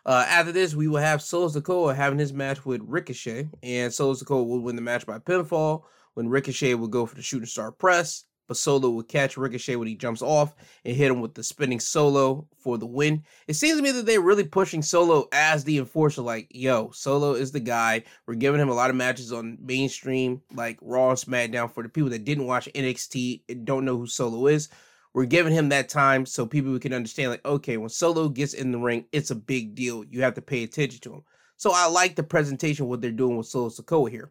[0.05, 4.13] Uh, after this, we will have Solo Sikoa having his match with Ricochet, and Solo
[4.13, 5.83] Sikoa will win the match by pinfall
[6.15, 9.87] when Ricochet will go for the shooting star press but Solo would catch Ricochet when
[9.87, 13.23] he jumps off and hit him with the spinning Solo for the win.
[13.47, 16.21] It seems to me that they're really pushing Solo as the enforcer.
[16.21, 18.03] Like, yo, Solo is the guy.
[18.27, 21.71] We're giving him a lot of matches on mainstream, like Raw and SmackDown.
[21.71, 24.67] For the people that didn't watch NXT and don't know who Solo is,
[25.13, 28.73] we're giving him that time so people can understand, like, okay, when Solo gets in
[28.73, 30.03] the ring, it's a big deal.
[30.03, 31.23] You have to pay attention to him.
[31.55, 34.29] So I like the presentation, what they're doing with Solo Sikoa here.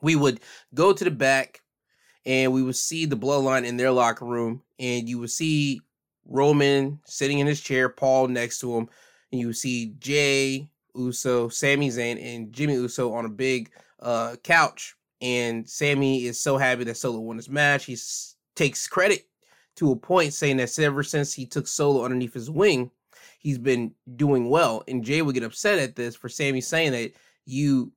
[0.00, 0.40] We would
[0.72, 1.60] go to the back
[2.26, 5.80] and we would see the bloodline in their locker room, and you would see
[6.26, 8.88] Roman sitting in his chair, Paul next to him,
[9.30, 13.70] and you would see Jey Uso, Sami Zayn, and Jimmy Uso on a big
[14.00, 14.96] uh, couch.
[15.20, 17.84] And Sami is so happy that Solo won his match.
[17.84, 17.96] He
[18.54, 19.28] takes credit
[19.76, 22.90] to a point, saying that ever since he took Solo underneath his wing,
[23.38, 24.82] he's been doing well.
[24.88, 27.12] And Jey would get upset at this for Sami saying that
[27.44, 27.92] you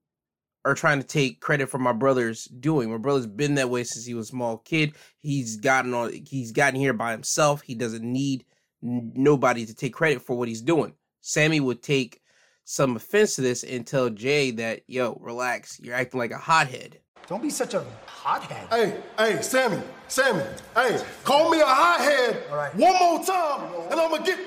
[0.65, 2.91] are trying to take credit for my brother's doing.
[2.91, 4.93] My brother's been that way since he was a small kid.
[5.19, 7.61] He's gotten on he's gotten here by himself.
[7.61, 8.45] He doesn't need
[8.83, 10.93] n- nobody to take credit for what he's doing.
[11.21, 12.21] Sami would take
[12.65, 16.99] some offense to this and tell Jey that, yo, relax, you're acting like a hothead.
[17.27, 18.67] Don't be such a hothead.
[18.69, 20.43] Hey, hey, Sami, Sami,
[20.75, 22.73] hey, call me a hothead All right.
[22.75, 24.39] one more time, and I'm gonna get.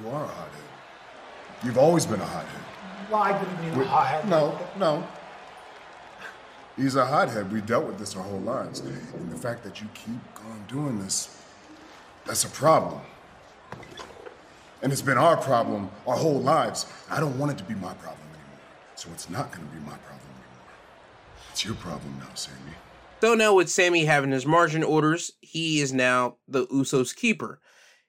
[0.00, 0.60] You are a hothead.
[1.64, 2.60] You've always been a hothead.
[3.10, 4.28] Well, I didn't mean a hothead.
[4.28, 5.06] No, no.
[6.76, 7.52] He's a hothead.
[7.52, 8.80] We dealt with this our whole lives.
[8.80, 11.40] And the fact that you keep on doing this,
[12.26, 13.00] that's a problem.
[14.82, 16.86] And it's been our problem our whole lives.
[17.10, 18.60] I don't want it to be my problem anymore.
[18.96, 20.68] So it's not going to be my problem anymore.
[21.52, 22.58] It's your problem now, Sami.
[23.20, 27.60] So now with Sami having his margin orders, he is now the Usos keeper.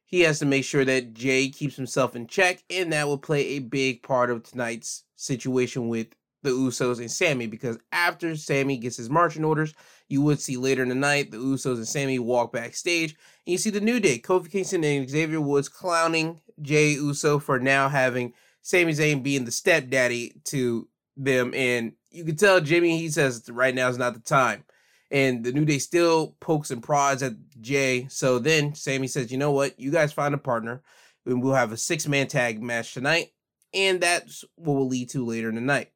[0.05, 3.41] He has to make sure that Jey keeps himself in check, and that will play
[3.41, 6.07] a big part of tonight's situation with
[6.43, 7.47] the Usos and Sami.
[7.47, 9.73] because after Sami gets his marching orders,
[10.07, 13.57] you would see later in the night the Usos and Sami walk backstage, and you
[13.57, 18.33] see the New Day, Kofi Kingston and Xavier Woods clowning Jey Uso for now having
[18.61, 20.87] Sami Zayn being the stepdaddy to
[21.17, 24.64] them, and you can tell Jimmy he says right now is not the time.
[25.11, 28.07] And the New Day still pokes and prods at Jey.
[28.09, 29.79] So then Sami says, you know what?
[29.79, 30.81] You guys find a partner.
[31.25, 33.31] And we'll have a six man tag match tonight.
[33.73, 35.89] And that's what we'll lead to later in the night.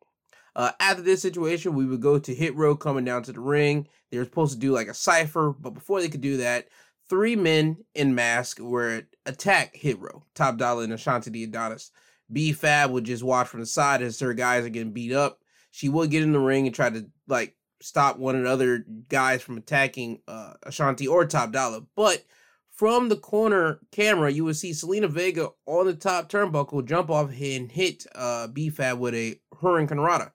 [0.55, 3.87] Uh, after this situation, we would go to Hit Row coming down to the ring.
[4.11, 6.67] They were supposed to do like a cipher, but before they could do that,
[7.09, 11.91] three men in mask were attack Hit Row, Top Dollar and Ashante the Adonis.
[12.31, 15.39] B Fab would just watch from the side as her guys are getting beat up.
[15.71, 18.85] She would get in the ring and try to like stop one of the other
[19.07, 21.81] guys from attacking uh, Ashante or Top Dollar.
[21.95, 22.25] But
[22.71, 27.29] from the corner camera, you would see Zelina Vega on the top turnbuckle jump off
[27.29, 30.31] and hit uh, B Fab with a Hurricanrana.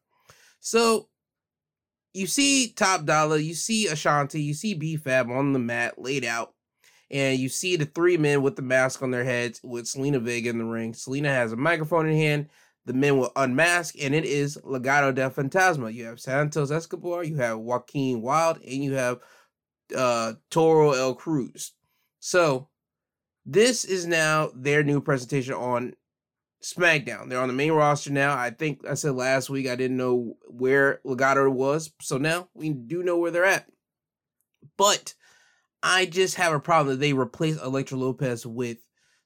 [0.60, 1.08] So
[2.12, 6.24] you see Top Dollar, you see Ashante, you see B Fab on the mat laid
[6.24, 6.54] out,
[7.10, 10.50] and you see the three men with the mask on their heads with Zelina Vega
[10.50, 10.92] in the ring.
[10.92, 12.48] Zelina has a microphone in hand.
[12.86, 15.92] The men will unmask, and it is Legado del Fantasma.
[15.92, 19.20] You have Santos Escobar, you have Joaquin Wilde, and you have
[19.96, 21.72] uh, Toro El Cruz.
[22.20, 22.68] So
[23.46, 25.94] this is now their new presentation on
[26.62, 27.28] SmackDown.
[27.28, 28.36] They're on the main roster now.
[28.36, 32.70] I think I said last week I didn't know where Legado was, so now we
[32.70, 33.66] do know where they're at.
[34.76, 35.14] But
[35.82, 38.78] I just have a problem that they replaced Elektra Lopez with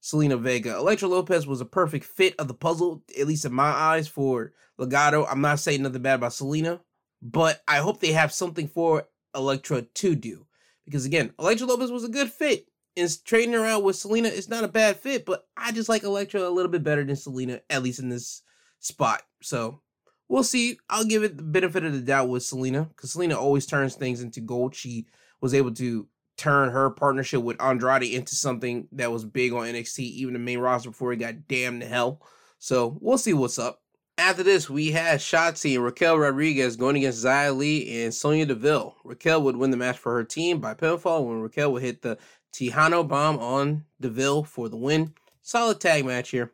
[0.03, 0.77] Zelina Vega.
[0.77, 4.53] Elektra Lopez was a perfect fit of the puzzle, at least in my eyes, for
[4.79, 5.27] Legado.
[5.29, 6.81] I'm not saying nothing bad about Zelina,
[7.21, 10.47] but I hope they have something for Elektra to do.
[10.85, 12.67] Because again, Elektra Lopez was a good fit.
[12.97, 16.41] And trading around with Zelina is not a bad fit, but I just like Elektra
[16.41, 18.43] a little bit better than Zelina, at least in this
[18.81, 19.23] spot.
[19.41, 19.83] So
[20.29, 20.79] we'll see.
[20.91, 24.21] I'll give it the benefit of the doubt with Zelina, because Zelina always turns things
[24.21, 24.75] into gold.
[24.75, 25.07] She
[25.41, 26.09] was able to
[26.39, 30.61] turn her partnership with Andrade into something that was big on NXT, even the main
[30.61, 32.23] roster before he got damned to hell.
[32.59, 33.83] So we'll see what's up.
[34.17, 38.97] After this, we had Shotzi and Raquel Rodriguez going against Xia Li and Sonya Deville.
[39.05, 42.19] Raquel would win the match for her team by pinfall when Raquel would hit the
[42.53, 45.15] Tejano bomb on Deville for the win.
[45.43, 46.53] Solid tag match here.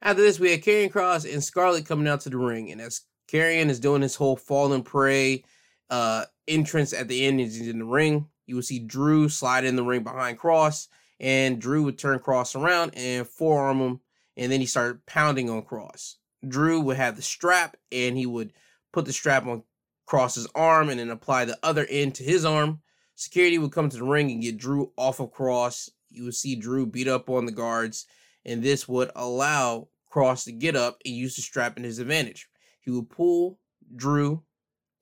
[0.00, 2.70] After this, we had Karrion Kross and Scarlett coming out to the ring.
[2.70, 5.44] And as Karrion is doing his whole fallen prey
[5.90, 8.28] uh, entrance at the end, he's in the ring.
[8.46, 10.88] You would see Drew slide in the ring behind Kross,
[11.20, 14.00] and Drew would turn Kross around and forearm him,
[14.36, 16.16] and then he started pounding on Kross.
[16.46, 18.52] Drew would have the strap, and he would
[18.92, 19.62] put the strap on
[20.06, 22.82] Kross's arm and then apply the other end to his arm.
[23.14, 25.88] Security would come to the ring and get Drew off of Kross.
[26.10, 28.06] You would see Drew beat up on the guards,
[28.44, 32.48] and this would allow Kross to get up and use the strap in his advantage.
[32.80, 33.58] He would pull
[33.96, 34.42] Drew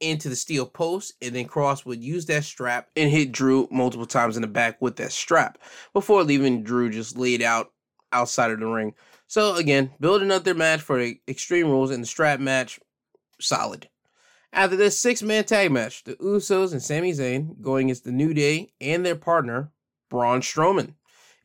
[0.03, 4.07] into the steel post, and then Kross would use that strap and hit Drew multiple
[4.07, 5.59] times in the back with that strap
[5.93, 7.73] before leaving Drew just laid out
[8.13, 8.95] outside of the ring.
[9.27, 12.79] So again, building up their match for the Extreme Rules and the strap match,
[13.41, 13.89] solid.
[14.53, 18.73] After this six-man tag match, the Usos and Sami Zayn going against the New Day
[18.81, 19.73] and their partner
[20.11, 20.95] Braun Strowman.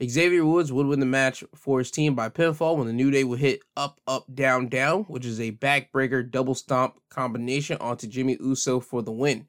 [0.03, 3.23] Xavier Woods would win the match for his team by pinfall when the New Day
[3.23, 8.37] would hit up, up, down, down, which is a backbreaker double stomp combination onto Jimmy
[8.39, 9.47] Uso for the win.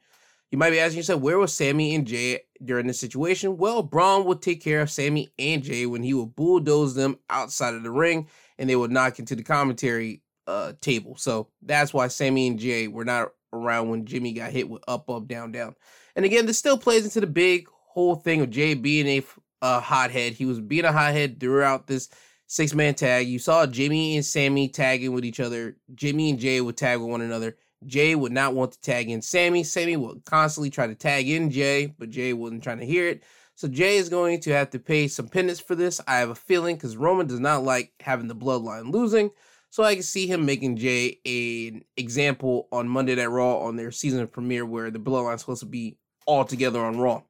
[0.51, 3.59] You might be asking yourself, where was Sami and Jey during this situation?
[3.59, 7.75] Well, Braun would take care of Sami and Jey when he would bulldoze them outside
[7.75, 8.27] of the ring
[8.59, 11.17] and they would knock into the commentary uh, table.
[11.17, 15.11] So that's why Sami and Jey were not around when Jimmy got hit with up,
[15.11, 15.75] up, down, down.
[16.17, 19.23] And again, this still plays into the big whole thing of Jey being a
[19.63, 20.35] a hothead.
[20.35, 22.09] He was being a hothead throughout this
[22.47, 23.29] six man tag.
[23.29, 25.77] You saw Jimmy and Sami tagging with each other.
[25.95, 27.57] Jimmy and Jey would tag with one another.
[27.87, 29.63] Jey would not want to tag in Sami.
[29.63, 33.23] Sami would constantly try to tag in Jey, but Jey wasn't trying to hear it.
[33.55, 36.01] So Jey is going to have to pay some penance for this.
[36.07, 39.31] I have a feeling because Roman does not like having the bloodline losing.
[39.71, 43.91] So I can see him making Jey an example on Monday Night Raw on their
[43.91, 47.23] season premiere where the bloodline is supposed to be all together on Raw.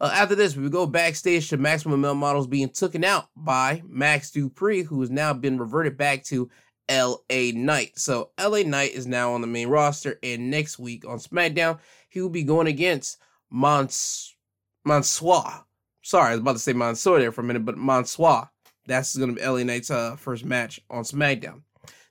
[0.00, 4.30] Uh, after this, we go backstage to Maximum Male Models being taken out by Max
[4.30, 6.48] Dupri, who has now been reverted back to
[6.90, 7.98] LA Knight.
[7.98, 11.78] So LA Knight is now on the main roster, and next week on SmackDown,
[12.08, 13.18] he will be going against
[13.50, 14.36] Mons
[14.84, 15.64] Mansoor.
[16.02, 18.48] Sorry, I was about to say Mansoor there for a minute, but Mansoor.
[18.86, 21.62] That's going to be LA Knight's uh, first match on SmackDown.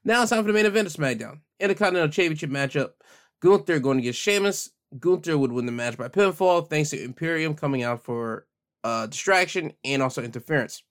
[0.03, 1.39] Now it's time for the main event of SmackDown.
[1.59, 2.91] Intercontinental Championship matchup.
[3.41, 4.69] Gunther going against Sheamus.
[4.99, 8.47] Gunther would win the match by pinfall thanks to Imperium coming out for
[8.83, 10.83] uh, distraction and also interference.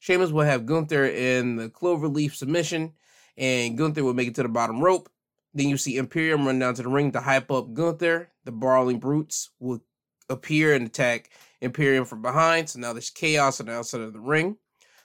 [0.00, 2.92] Sheamus will have Gunther in the cloverleaf submission,
[3.38, 5.08] and Gunther will make it to the bottom rope.
[5.54, 8.28] Then you see Imperium run down to the ring to hype up Gunther.
[8.44, 9.80] The Brawling Brutes will
[10.28, 11.30] appear and attack
[11.60, 14.56] Imperium from behind, so now there's chaos on the outside of the ring.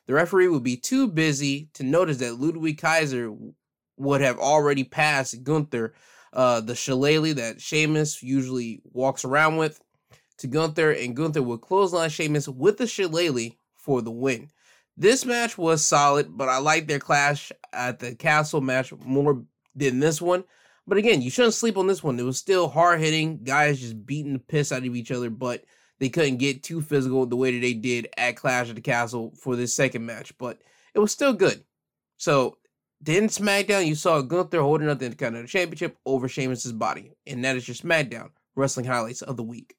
[0.07, 3.31] The referee will be too busy to notice that Ludwig Kaiser
[3.95, 5.93] would have already passed Gunther
[6.33, 9.81] uh, the shillelagh that Sheamus usually walks around with
[10.37, 14.49] to Gunther, and Gunther would clothesline Sheamus with the shillelagh for the win.
[14.95, 19.43] This match was solid, but I like their clash at the castle match more
[19.75, 20.43] than this one.
[20.85, 22.19] But again, you shouldn't sleep on this one.
[22.19, 25.63] It was still hard hitting, guys just beating the piss out of each other, but
[25.99, 29.33] they couldn't get too physical the way that they did at Clash at the Castle
[29.39, 30.37] for this second match.
[30.37, 30.59] But
[30.93, 31.63] it was still good.
[32.17, 32.57] So
[33.01, 37.55] then SmackDown, you saw Gunther holding up the Intercontinental Championship over Sheamus's body, and that
[37.55, 39.75] is your SmackDown wrestling highlights of the week.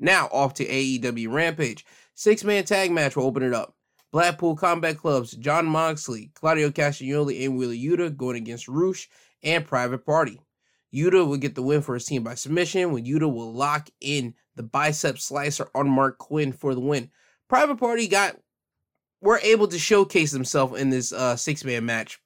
[0.00, 1.84] Now off to AEW Rampage.
[2.14, 3.74] Six man tag match will open it up.
[4.12, 9.08] Blackpool Combat Club's Jon Moxley, Claudio Castagnoli, and Wheeler Yuta going against Rush
[9.42, 10.40] and Private Party.
[10.92, 14.34] Yuta will get the win for his team by submission when Yuta will lock in
[14.56, 17.10] the bicep slicer on Marq Quen for the win.
[17.48, 18.36] Private Party got
[19.20, 22.20] were able to showcase themselves in this uh, six man match.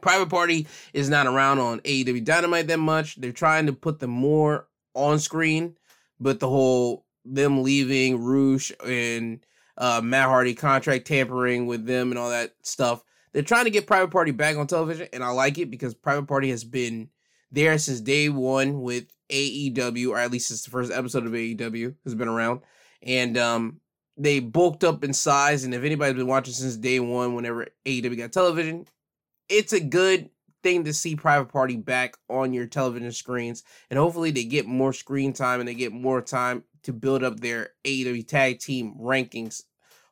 [0.00, 3.16] Private Party is not around on AEW Dynamite that much.
[3.16, 5.76] They're trying to put them more on screen,
[6.20, 9.44] but the whole them leaving Rush and
[9.78, 13.02] uh, Matt Hardy contract tampering with them and all that stuff.
[13.32, 16.26] They're trying to get Private Party back on television, and I like it because Private
[16.26, 17.10] Party has been
[17.50, 21.94] there since day one with AEW, or at least since the first episode of AEW
[22.04, 22.60] has been around.
[23.02, 23.80] And um,
[24.16, 25.64] they bulked up in size.
[25.64, 28.86] And if anybody's been watching since day one, whenever AEW got television,
[29.48, 30.30] it's a good
[30.62, 33.62] thing to see Private Party back on your television screens.
[33.90, 37.40] And hopefully they get more screen time and they get more time to build up
[37.40, 39.62] their AEW tag team rankings.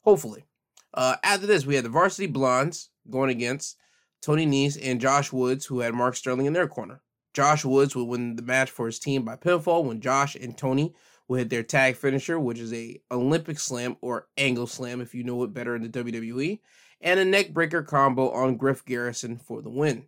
[0.02, 0.44] Hopefully.
[0.92, 3.76] Uh, after this, we had the Varsity Blondes going against
[4.22, 7.02] Tony Nese and Josh Woods, who had Mark Sterling in their corner.
[7.32, 10.94] Josh Woods would win the match for his team by pinfall when Josh and Tony
[11.28, 15.24] will hit their tag finisher, which is a Olympic slam or angle slam if you
[15.24, 16.60] know it better in the WWE,
[17.00, 20.06] and a neckbreaker combo on Griff Garrison for the win.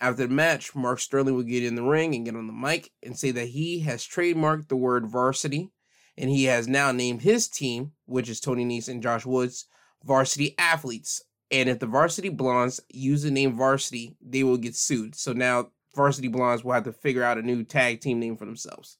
[0.00, 2.92] After the match, Mark Sterling would get in the ring and get on the mic
[3.02, 5.70] and say that he has trademarked the word varsity
[6.16, 9.66] and he has now named his team, which is Tony Nese and Josh Woods,
[10.04, 11.22] varsity athletes.
[11.50, 15.14] And if the varsity blondes use the name varsity, they will get sued.
[15.14, 18.44] So now varsity blondes will have to figure out a new tag team name for
[18.44, 18.98] themselves.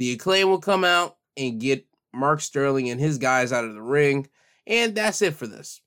[0.00, 3.82] The acclaim will come out and get Mark Sterling and his guys out of the
[3.82, 4.28] ring.
[4.66, 5.82] And that's it for this.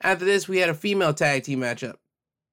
[0.00, 1.98] After this, we had a female tag team matchup.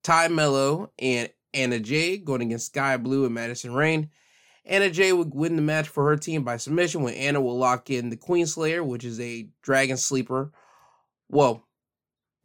[0.04, 4.12] Tay Melo and Anna Jay going against Skye Blue and Madison Rayne.
[4.64, 7.90] Anna Jay would win the match for her team by submission when Anna will lock
[7.90, 10.52] in the Queen Slayer, which is a dragon sleeper.
[11.30, 11.64] Well,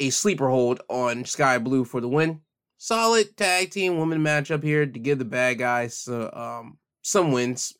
[0.00, 2.40] a sleeper hold on Skye Blue for the win.
[2.78, 7.75] Solid tag team woman matchup here to give the bad guys uh, um, some wins.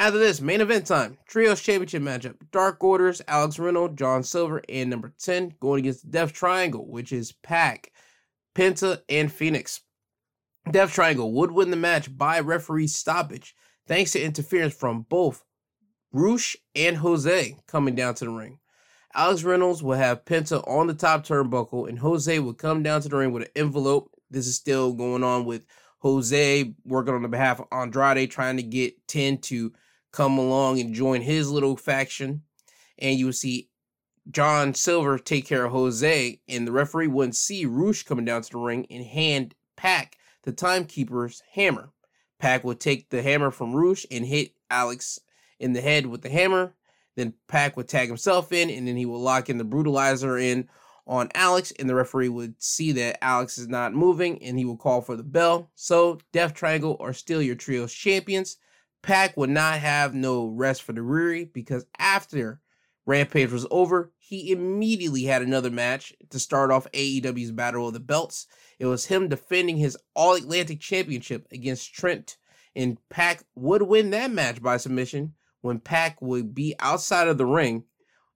[0.00, 1.18] After this, main event time.
[1.26, 2.36] Trios Championship matchup.
[2.52, 7.12] Dark Orders, Alex Reynolds, John Silver, and number 10 going against the Death Triangle, which
[7.12, 7.92] is Pac,
[8.54, 9.80] Penta, and Fénix.
[10.70, 13.54] Death Triangle would win the match by referee stoppage
[13.86, 15.44] thanks to interference from both
[16.12, 18.58] Rush and Jose coming down to the ring.
[19.14, 23.10] Alex Reynolds will have Penta on the top turnbuckle, and Jose will come down to
[23.10, 24.10] the ring with an envelope.
[24.30, 25.66] This is still going on with
[25.98, 29.74] Jose working on the behalf of Andrade, trying to get 10 to
[30.12, 32.42] come along and join his little faction.
[32.98, 33.70] And you will see
[34.30, 38.50] John Silver take care of Jose, and the referee wouldn't see Rush coming down to
[38.50, 41.90] the ring and hand Pac the timekeeper's hammer.
[42.38, 45.18] Pac would take the hammer from Rush and hit Alex
[45.58, 46.74] in the head with the hammer.
[47.16, 50.68] Then Pac would tag himself in, and then he would lock in the brutalizer in
[51.06, 54.76] on Alex, and the referee would see that Alex is not moving, and he will
[54.76, 55.70] call for the bell.
[55.74, 58.56] So Death Triangle are still your trios champions.
[59.02, 62.60] Pac would not have no rest for the Riri because after
[63.06, 68.00] Rampage was over, he immediately had another match to start off AEW's Battle of the
[68.00, 68.46] Belts.
[68.78, 72.36] It was him defending his All Atlantic Championship against Trent,
[72.76, 77.46] and Pac would win that match by submission when Pac would be outside of the
[77.46, 77.84] ring,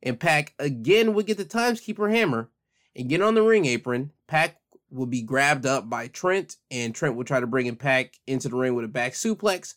[0.02, 2.50] and Pac again would get the Timeskeeper hammer
[2.96, 4.12] and get on the ring apron.
[4.26, 4.56] Pac
[4.90, 8.48] would be grabbed up by Trent, and Trent would try to bring him Pac into
[8.48, 9.74] the ring with a back suplex,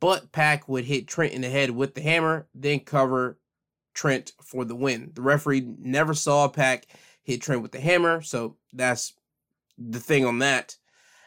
[0.00, 3.38] but Pac would hit Trent in the head with the hammer, then cover
[3.94, 5.12] Trent for the win.
[5.14, 6.86] The referee never saw Pac
[7.22, 9.12] hit Trent with the hammer, so that's
[9.78, 10.76] the thing on that.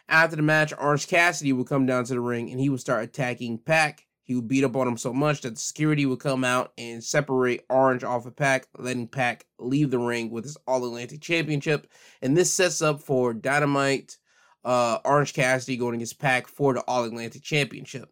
[0.09, 3.03] After the match, Orange Cassidy would come down to the ring and he would start
[3.03, 4.05] attacking Pac.
[4.23, 7.03] He would beat up on him so much that the security would come out and
[7.03, 11.87] separate Orange off of Pac, letting Pac leave the ring with his All Atlantic Championship.
[12.21, 14.17] And this sets up for Dynamite
[14.63, 18.09] uh, Orange Cassidy going against Pac for the All Atlantic Championship.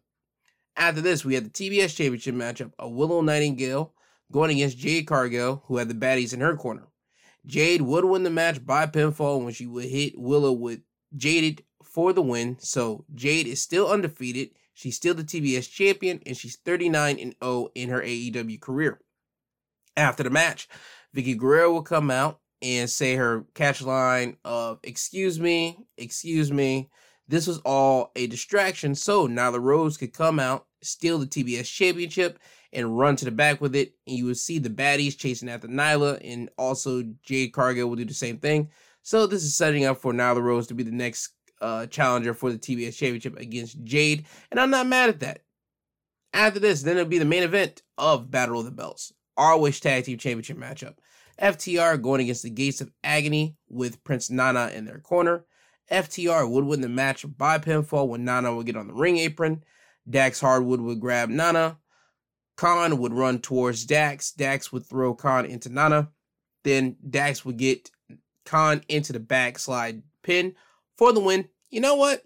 [0.76, 3.92] After this, we had the TBS Championship matchup of Willow Nightingale
[4.30, 6.88] going against Jade Cargill, who had the baddies in her corner.
[7.44, 10.80] Jade would win the match by pinfall when she would hit Willow with
[11.16, 12.56] Jaded for the win.
[12.60, 14.50] So Jade is still undefeated.
[14.74, 19.00] She's still the TBS champion, and she's 39 and 0 in her AEW career.
[19.96, 20.68] After the match,
[21.14, 26.88] Vickie Guerrero will come out and say her catch line of "Excuse me, excuse me."
[27.32, 32.38] This was all a distraction, so Nyla Rose could come out, steal the TBS championship,
[32.74, 33.94] and run to the back with it.
[34.06, 38.04] And you will see the baddies chasing after Nyla, and also Jade Cargill will do
[38.04, 38.68] the same thing.
[39.00, 41.30] So this is setting up for Nyla Rose to be the next
[41.62, 45.40] uh, challenger for the TBS championship against Jade, and I'm not mad at that.
[46.34, 49.80] After this, then it'll be the main event of Battle of the Belts, our wish
[49.80, 50.96] Tag Team Championship matchup.
[51.40, 55.46] FTR going against the Gates of Agony with Prince Nana in their corner.
[55.90, 59.64] FTR would win the match by pinfall when Nana would get on the ring apron.
[60.08, 61.78] Dax Harwood would grab Nana.
[62.56, 64.32] Kaun would run towards Dax.
[64.32, 66.10] Dax would throw Kaun into Nana.
[66.64, 67.90] Then Dax would get
[68.44, 70.54] Kaun into the backslide pin
[70.96, 71.48] for the win.
[71.70, 72.22] You know what?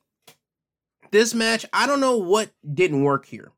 [1.12, 3.52] This match, I don't know what didn't work here.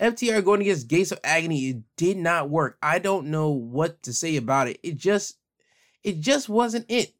[0.00, 2.78] FTR going against Gates of Agony, it did not work.
[2.82, 4.78] I don't know what to say about it.
[4.82, 5.36] It just,
[6.02, 7.12] it just wasn't it.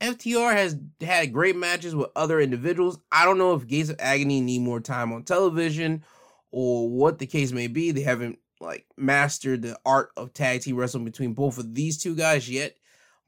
[0.00, 2.98] FTR has had great matches with other individuals.
[3.12, 6.04] I don't know if Gates of Agony need more time on television
[6.50, 7.90] or what the case may be.
[7.90, 12.14] They haven't like mastered the art of tag team wrestling between both of these two
[12.14, 12.76] guys yet.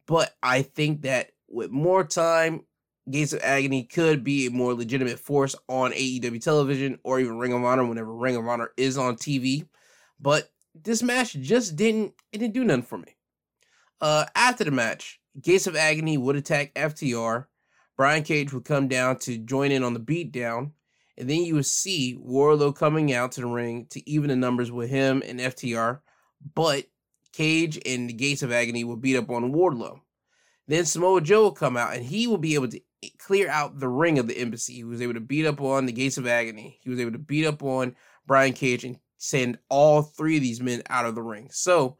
[0.06, 2.64] But I think that with more time,
[3.10, 7.52] Gates of Agony could be a more legitimate force on AEW television or even Ring
[7.52, 9.66] of Honor whenever Ring of Honor is on TV.
[10.20, 13.16] But this match just didn't it didn't do nothing for me.
[14.00, 17.46] Uh, after the match, Gates of Agony would attack FTR.
[17.96, 20.72] Brian Cage would come down to join in on the beatdown.
[21.16, 24.72] And then you would see Wardlow coming out to the ring to even the numbers
[24.72, 26.00] with him and FTR.
[26.54, 26.86] But
[27.32, 30.00] Cage and the Gates of Agony will beat up on Wardlow.
[30.68, 32.80] Then Samoa Joe will come out and he will be able to
[33.18, 34.74] clear out the ring of the embassy.
[34.74, 36.78] He was able to beat up on the Gates of Agony.
[36.82, 40.60] He was able to beat up on Brian Cage and send all three of these
[40.60, 41.48] men out of the ring.
[41.52, 41.96] So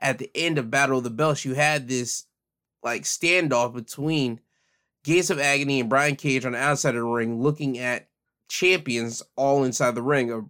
[0.00, 2.26] at the end of Battle of the Belts, you had this
[2.82, 4.40] like standoff between
[5.04, 8.08] Gates of Agony and Brian Cage on the outside of the ring, looking at
[8.48, 10.30] champions all inside the ring.
[10.30, 10.44] Of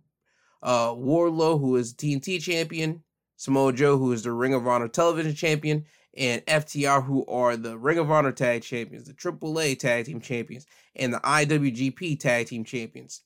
[0.62, 3.02] uh, Wardlow, who is TNT champion,
[3.36, 5.84] Samoa Joe, who is the Ring of Honor television champion,
[6.16, 10.66] and FTR, who are the Ring of Honor tag champions, the AAA tag team champions,
[10.94, 13.22] and the IWGP tag team champions.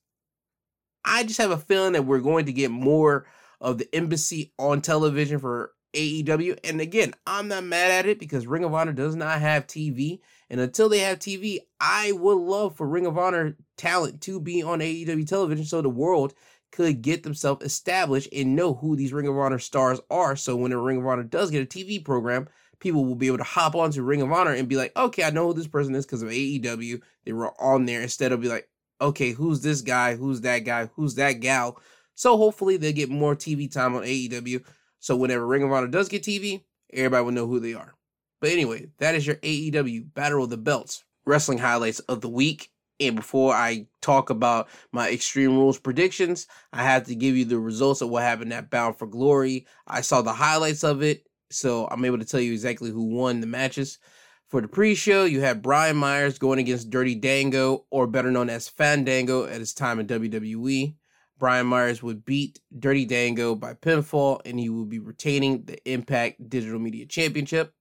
[1.04, 3.26] I just have a feeling that we're going to get more
[3.60, 6.58] of the embassy on television for AEW.
[6.62, 10.20] And again, I'm not mad at it because Ring of Honor does not have TV.
[10.48, 14.62] And until they have TV, I would love for Ring of Honor talent to be
[14.62, 16.34] on AEW television so the world
[16.70, 20.36] could get themselves established and know who these Ring of Honor stars are.
[20.36, 23.38] So when a Ring of Honor does get a TV program, people will be able
[23.38, 25.94] to hop onto Ring of Honor and be like, okay, I know who this person
[25.94, 27.00] is because of AEW.
[27.24, 28.68] They were on there instead of be like,
[29.00, 30.16] okay, who's this guy?
[30.16, 30.90] Who's that guy?
[30.94, 31.80] Who's that gal?
[32.14, 34.64] So hopefully they'll get more TV time on AEW.
[35.06, 37.94] So whenever Ring of Honor does get TV, everybody will know who they are.
[38.40, 42.72] But anyway, that is your AEW Battle of the Belts wrestling highlights of the week.
[42.98, 47.60] And before I talk about my Extreme Rules predictions, I have to give you the
[47.60, 49.68] results of what happened at Bound for Glory.
[49.86, 53.40] I saw the highlights of it, so I'm able to tell you exactly who won
[53.40, 54.00] the matches.
[54.48, 58.68] For the pre-show, you had Brian Myers going against Dirty Dango, or better known as
[58.68, 60.96] Fandango at his time in WWE.
[61.38, 66.48] Brian Myers would beat Dirty Dango by pinfall, and he would be retaining the Impact
[66.48, 67.74] Digital Media Championship.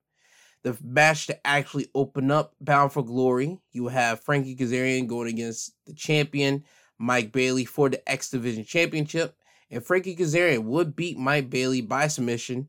[0.64, 5.74] The match to actually open up Bound for Glory, you have Frankie Kazarian going against
[5.86, 6.64] the champion
[6.98, 9.38] Mike Bailey for the X Division Championship,
[9.70, 12.68] and Frankie Kazarian would beat Mike Bailey by submission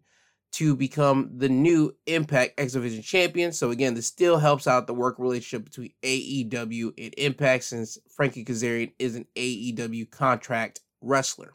[0.53, 3.53] to become the new Impact X Division champion.
[3.53, 8.45] So again, this still helps out the work relationship between AEW and Impact since Frankie
[8.45, 11.55] Kazarian is an AEW contract wrestler.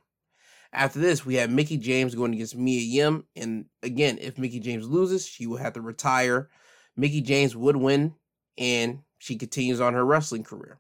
[0.74, 3.26] After this, we have Mickie James going against Mia Yim.
[3.36, 6.50] And again, if Mickie James loses, she will have to retire.
[6.96, 8.14] Mickie James would win,
[8.58, 10.80] and she continues on her wrestling career.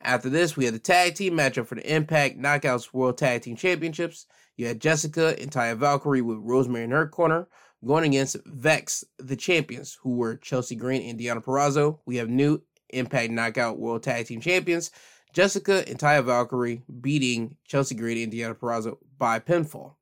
[0.00, 3.56] After this, we have the tag team matchup for the Impact Knockouts World Tag Team
[3.56, 4.26] Championships.
[4.56, 7.48] You had Jessica and Taya Valkyrie with Rosemary in her corner
[7.84, 11.98] going against Vex, the champions, who were Chelsea Green and Deonna Purrazzo.
[12.06, 14.90] We have new Impact Knockout World Tag Team Champions
[15.32, 19.94] Jessica and Taya Valkyrie beating Chelsea Green and Deonna Purrazzo by pinfall.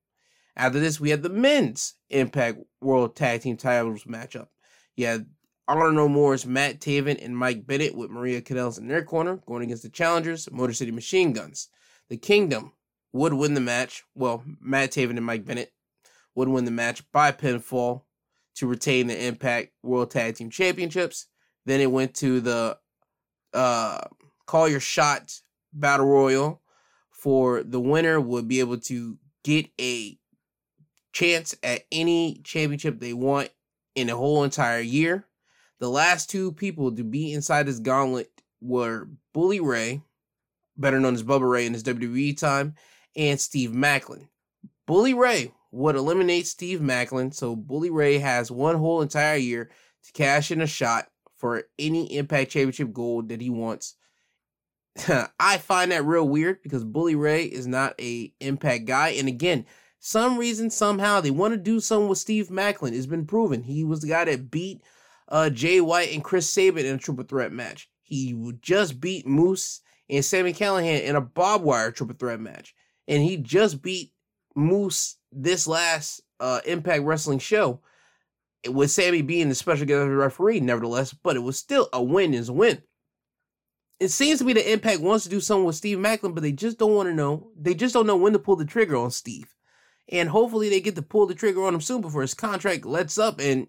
[0.56, 4.48] After this, we had the men's Impact World Tag Team Titles matchup.
[4.96, 5.26] You had
[5.68, 9.62] Honor No More's Matt Taven and Mike Bennett with Maria Kanellis in their corner going
[9.62, 11.68] against the challengers, Motor City Machine Guns.
[12.08, 12.72] The Kingdom
[13.12, 14.04] would win the match.
[14.14, 15.72] Well, Matt Taven and Mike Bennett
[16.34, 18.02] would win the match by pinfall
[18.56, 21.26] to retain the Impact World Tag Team Championships.
[21.66, 22.78] Then it went to the
[23.52, 24.00] uh,
[24.46, 25.32] call your shot
[25.72, 26.60] battle royal
[27.10, 30.18] for the winner would be able to get a
[31.12, 33.50] chance at any championship they want
[33.94, 35.26] in the whole entire year.
[35.80, 38.30] The last two people to be inside this gauntlet
[38.60, 40.02] were Bully Ray,
[40.76, 42.74] better known as Bubba Ray in his WWE time,
[43.16, 44.28] and Steve Maclin.
[44.86, 49.70] Bully Ray would eliminate Steve Maclin, so Bully Ray has one whole entire year
[50.04, 53.94] to cash in a shot for any Impact Championship gold that he wants.
[55.40, 59.66] I find that real weird because Bully Ray is not a Impact guy, and again,
[59.98, 62.92] some reason somehow they want to do something with Steve Maclin.
[62.92, 64.82] It's been proven he was the guy that beat
[65.28, 67.88] uh, Jay White and Chris Sabin in a triple threat match.
[68.02, 72.74] He would just beat Moose and Sami Callihan in a barbed wire triple threat match,
[73.08, 74.12] and he just beat
[74.54, 77.80] Moose this last uh, Impact Wrestling show
[78.68, 82.48] with Sami being the special guest referee, nevertheless, but it was still a win is
[82.48, 82.82] a win.
[83.98, 86.52] It seems to be that Impact wants to do something with Steve Maclin, but they
[86.52, 87.50] just don't want to know.
[87.58, 89.54] They just don't know when to pull the trigger on Steve.
[90.08, 93.18] And hopefully they get to pull the trigger on him soon before his contract lets
[93.18, 93.40] up.
[93.40, 93.66] And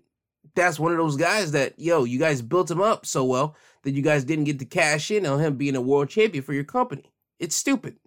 [0.55, 3.91] that's one of those guys that, yo, you guys built him up so well that
[3.91, 6.63] you guys didn't get to cash in on him being a world champion for your
[6.63, 7.11] company.
[7.37, 7.97] It's stupid.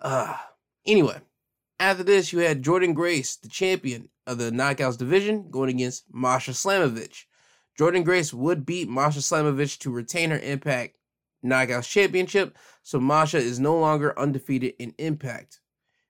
[0.00, 0.36] Uh,
[0.86, 1.20] anyway,
[1.78, 6.52] after this, you had Jordynne Grace, the champion of the Knockouts division, going against Masha
[6.52, 7.24] Slamovich.
[7.78, 10.96] Jordynne Grace would beat Masha Slamovich to retain her Impact
[11.44, 15.60] Knockouts Championship, so Masha is no longer undefeated in Impact.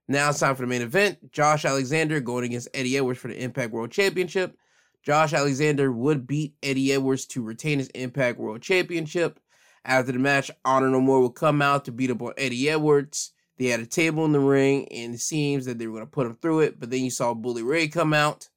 [0.08, 1.30] Now it's time for the main event.
[1.30, 4.56] Josh Alexander going against Eddie Edwards for the Impact World Championship.
[5.04, 9.38] Josh Alexander would beat Eddie Edwards to retain his Impact World Championship.
[9.84, 13.32] After the match, Honor No More will come out to beat up on Eddie Edwards.
[13.60, 16.10] They had a table in the ring, and it seems that they were going to
[16.10, 16.80] put him through it.
[16.80, 18.48] But then you saw Bully Ray come out,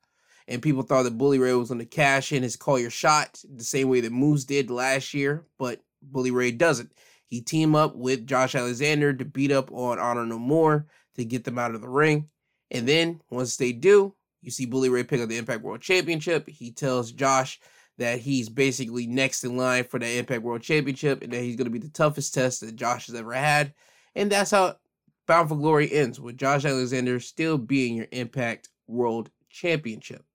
[0.48, 3.38] and people thought that Bully Ray was going to cash in his call your shot
[3.54, 5.46] the same way that Moose did last year.
[5.60, 6.94] But Bully Ray doesn't.
[7.26, 11.44] He teamed up with Josh Alexander to beat up on Honor No More to get
[11.44, 12.30] them out of the ring.
[12.72, 16.48] And then once they do, you see Bully Ray pick up the Impact World Championship.
[16.48, 17.60] He tells Josh
[17.98, 21.66] that he's basically next in line for the Impact World Championship and that he's going
[21.66, 23.74] to be the toughest test that Josh has ever had.
[24.16, 24.78] And that's how
[25.26, 30.26] Bound for Glory ends with Josh Alexander still being your Impact World Championship.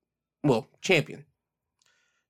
[0.43, 1.25] Well, champion.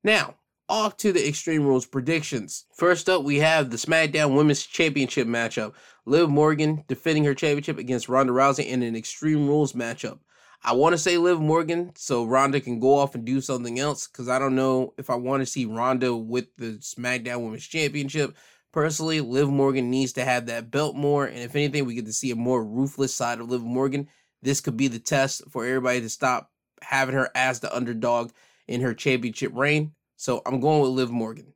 [0.03, 0.35] Now,
[0.69, 2.67] off to the Extreme Rules predictions.
[2.75, 5.75] First up, we have the SmackDown Women's Championship matchup.
[6.05, 10.19] Liv Morgan defending her championship against Ronda Rousey in an Extreme Rules matchup.
[10.63, 14.09] I want to say Liv Morgan so Ronda can go off and do something else
[14.09, 18.37] because I don't know if I want to see Ronda with the SmackDown Women's Championship
[18.73, 22.13] Personally, Liv Morgan needs to have that belt more, and if anything, we get to
[22.13, 24.09] see a more ruthless side of Liv Morgan.
[24.43, 26.51] This could be the test for everybody to stop
[26.83, 28.31] having her as the underdog
[28.67, 29.93] in her championship reign.
[30.17, 31.55] So I'm going with Liv Morgan.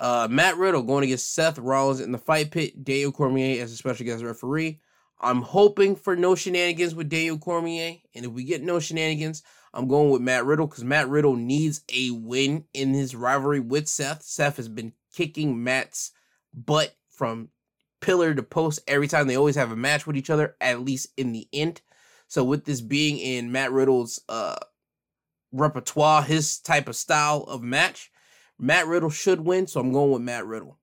[0.00, 2.84] Uh, Matt Riddle going against Seth Rollins in the fight pit.
[2.84, 4.80] Daniel Cormier as a special guest referee.
[5.20, 9.42] I'm hoping for no shenanigans with Daniel Cormier, and if we get no shenanigans,
[9.74, 13.88] I'm going with Matt Riddle because Matt Riddle needs a win in his rivalry with
[13.88, 14.22] Seth.
[14.22, 16.12] Seth has been kicking Matt's
[16.54, 17.48] but from
[18.00, 21.08] pillar to post every time they always have a match with each other, at least
[21.16, 21.80] in the end.
[22.28, 24.56] So with this being in Matt Riddle's uh
[25.52, 28.10] repertoire, his type of style of match,
[28.58, 30.78] Matt Riddle should win, so I'm going with Matt Riddle.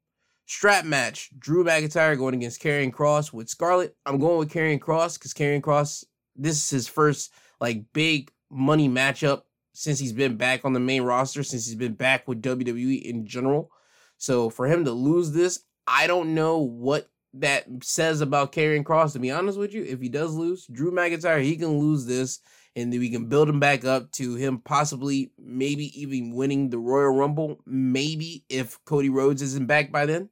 [0.47, 3.95] Strap match: Drew McIntyre going against Karrion Kross with Scarlett.
[4.05, 6.03] I'm going with Karrion Kross because Karrion Kross.
[6.35, 9.43] this is his first like big money matchup
[9.73, 13.25] since he's been back on the main roster, since he's been back with WWE in
[13.25, 13.71] general.
[14.17, 19.13] So for him to lose this, I don't know what that says about Karrion Kross.
[19.13, 22.39] To be honest with you, if he does lose, Drew McIntyre, he can lose this,
[22.75, 26.79] and then we can build him back up to him possibly, maybe even winning the
[26.79, 27.59] Royal Rumble.
[27.65, 30.29] Maybe if Cody Rhodes isn't back by then,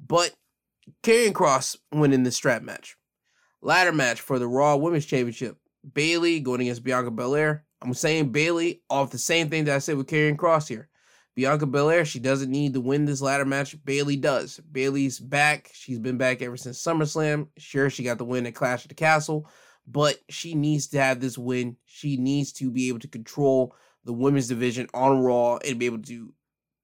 [0.00, 0.34] but
[1.02, 2.96] Karrion Kross winning the strap match.
[3.60, 5.58] Ladder match for the Raw Women's Championship.
[5.94, 7.64] Bayley going against Bianca Belair.
[7.82, 10.88] I'm saying Bayley off the same thing that I said with Karrion Kross here.
[11.36, 13.76] Bianca Belair, she doesn't need to win this ladder match.
[13.84, 14.58] Bayley does.
[14.72, 15.70] Bayley's back.
[15.74, 17.48] She's been back ever since SummerSlam.
[17.58, 19.46] Sure, she got the win at Clash of the Castle,
[19.86, 21.76] but she needs to have this win.
[21.84, 25.98] She needs to be able to control the women's division on Raw and be able
[26.04, 26.32] to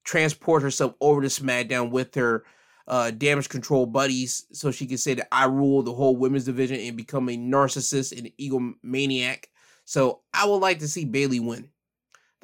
[0.05, 2.45] transport herself over to SmackDown with her
[2.87, 6.79] uh, damage control buddies so she can say that I rule the whole women's division
[6.79, 9.45] and become a narcissist and egomaniac.
[9.87, 11.70] So I would like to see Bayley win.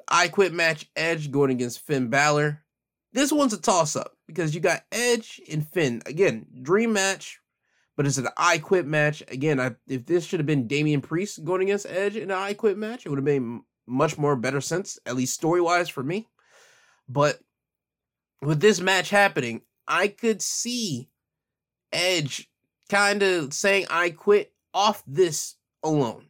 [0.09, 2.62] I Quit match Edge going against Finn Balor.
[3.12, 6.02] This one's a toss up because you got Edge and Finn.
[6.06, 7.40] Again, dream match,
[7.97, 9.22] but it's an I Quit match.
[9.28, 12.55] Again, I, if this should have been Damian Priest going against Edge in an I
[12.55, 16.02] Quit match, it would have made much more better sense, at least story wise for
[16.02, 16.28] me.
[17.09, 17.40] But
[18.43, 21.09] with this match happening, I could see
[21.93, 22.51] Edge
[22.89, 26.26] kind of saying I quit off this alone.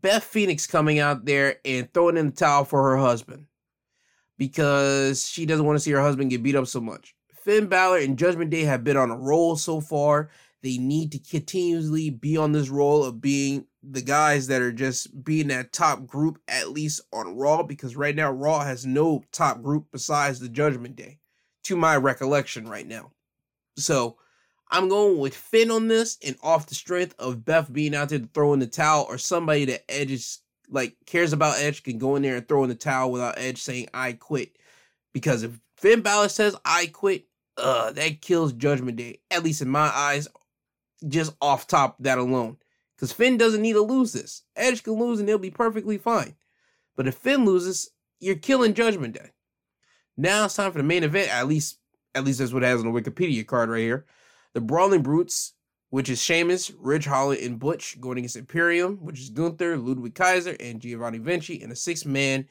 [0.00, 3.46] Beth Phoenix coming out there and throwing in the towel for her husband
[4.36, 7.14] because she doesn't want to see her husband get beat up so much.
[7.32, 10.30] Finn Balor and Judgment Day have been on a roll so far.
[10.62, 15.24] They need to continuously be on this roll of being the guys that are just
[15.24, 19.62] being that top group, at least on Raw, because right now Raw has no top
[19.62, 21.20] group besides the Judgment Day,
[21.64, 23.12] to my recollection right now.
[23.76, 24.18] So
[24.70, 28.18] I'm going with Finn on this, and off the strength of Beth being out there
[28.18, 30.40] to throw in the towel, or somebody that Edge is
[30.70, 33.62] like cares about Edge can go in there and throw in the towel without Edge
[33.62, 34.56] saying I quit.
[35.12, 37.24] Because if Finn Balor says I quit,
[37.56, 40.28] uh, that kills Judgment Day, at least in my eyes,
[41.06, 42.56] just off top that alone.
[42.96, 44.42] Because Finn doesn't need to lose this.
[44.56, 46.34] Edge can lose and they'll be perfectly fine.
[46.96, 47.90] But if Finn loses,
[48.20, 49.30] you're killing Judgment Day.
[50.16, 51.32] Now it's time for the main event.
[51.32, 51.78] At least,
[52.14, 54.04] at least that's what it has on the Wikipedia card right here.
[54.54, 55.54] The Brawling Brutes,
[55.90, 60.56] which is Sheamus, Ridge Holland, and Butch, going against Imperium, which is Gunther, Ludwig Kaiser,
[60.60, 62.46] and Giovanni Vinci, in a six-man,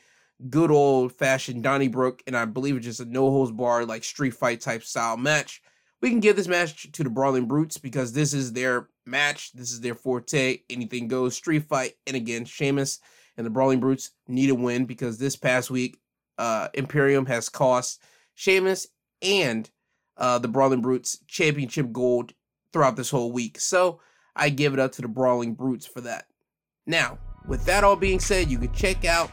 [0.49, 4.61] good old-fashioned Donnybrook, and I believe it's just a no holds bar like street fight
[4.61, 5.61] type style match.
[6.01, 9.51] We can give this match to the Brawling Brutes because this is their match.
[9.53, 10.59] This is their forte.
[10.69, 11.93] Anything goes, street fight.
[12.05, 12.99] And again, Sheamus
[13.35, 15.97] and the Brawling Brutes need a win because this past week,
[16.37, 17.99] uh, Imperium has cost
[18.35, 18.87] Sheamus
[19.23, 19.67] and
[20.17, 22.33] uh, the Brawling Brutes championship gold
[22.73, 23.59] throughout this whole week.
[23.59, 23.99] So
[24.35, 26.25] I give it up to the Brawling Brutes for that.
[26.85, 27.17] Now,
[27.47, 29.31] with that all being said, you can check out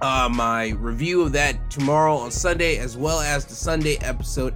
[0.00, 4.54] uh, my review of that tomorrow on Sunday, as well as the Sunday episode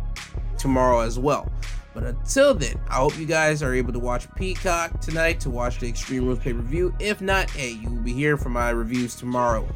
[0.58, 1.50] tomorrow as well.
[1.92, 5.78] But until then, I hope you guys are able to watch Peacock tonight to watch
[5.78, 6.94] the Extreme Rules pay per view.
[6.98, 9.68] If not, hey, you will be here for my reviews tomorrow.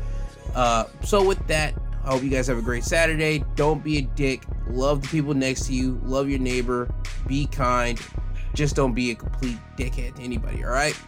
[0.54, 1.74] Uh, so with that,
[2.08, 3.44] I hope you guys have a great Saturday.
[3.54, 4.44] Don't be a dick.
[4.70, 6.00] Love the people next to you.
[6.04, 6.88] Love your neighbor.
[7.26, 8.00] Be kind.
[8.54, 10.98] Just don't be a complete dickhead to anybody, all right?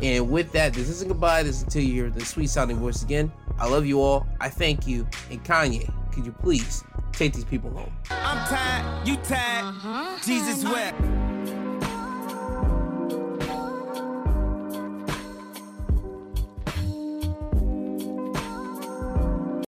[0.00, 1.42] And with that, this isn't goodbye.
[1.42, 3.32] This is until you hear the sweet sounding voice again.
[3.58, 4.24] I love you all.
[4.40, 5.08] I thank you.
[5.32, 7.92] And Kanye, could you please take these people home?
[8.10, 9.64] I'm tired, you tired.
[9.64, 10.16] Uh-huh.
[10.24, 11.65] Jesus wept.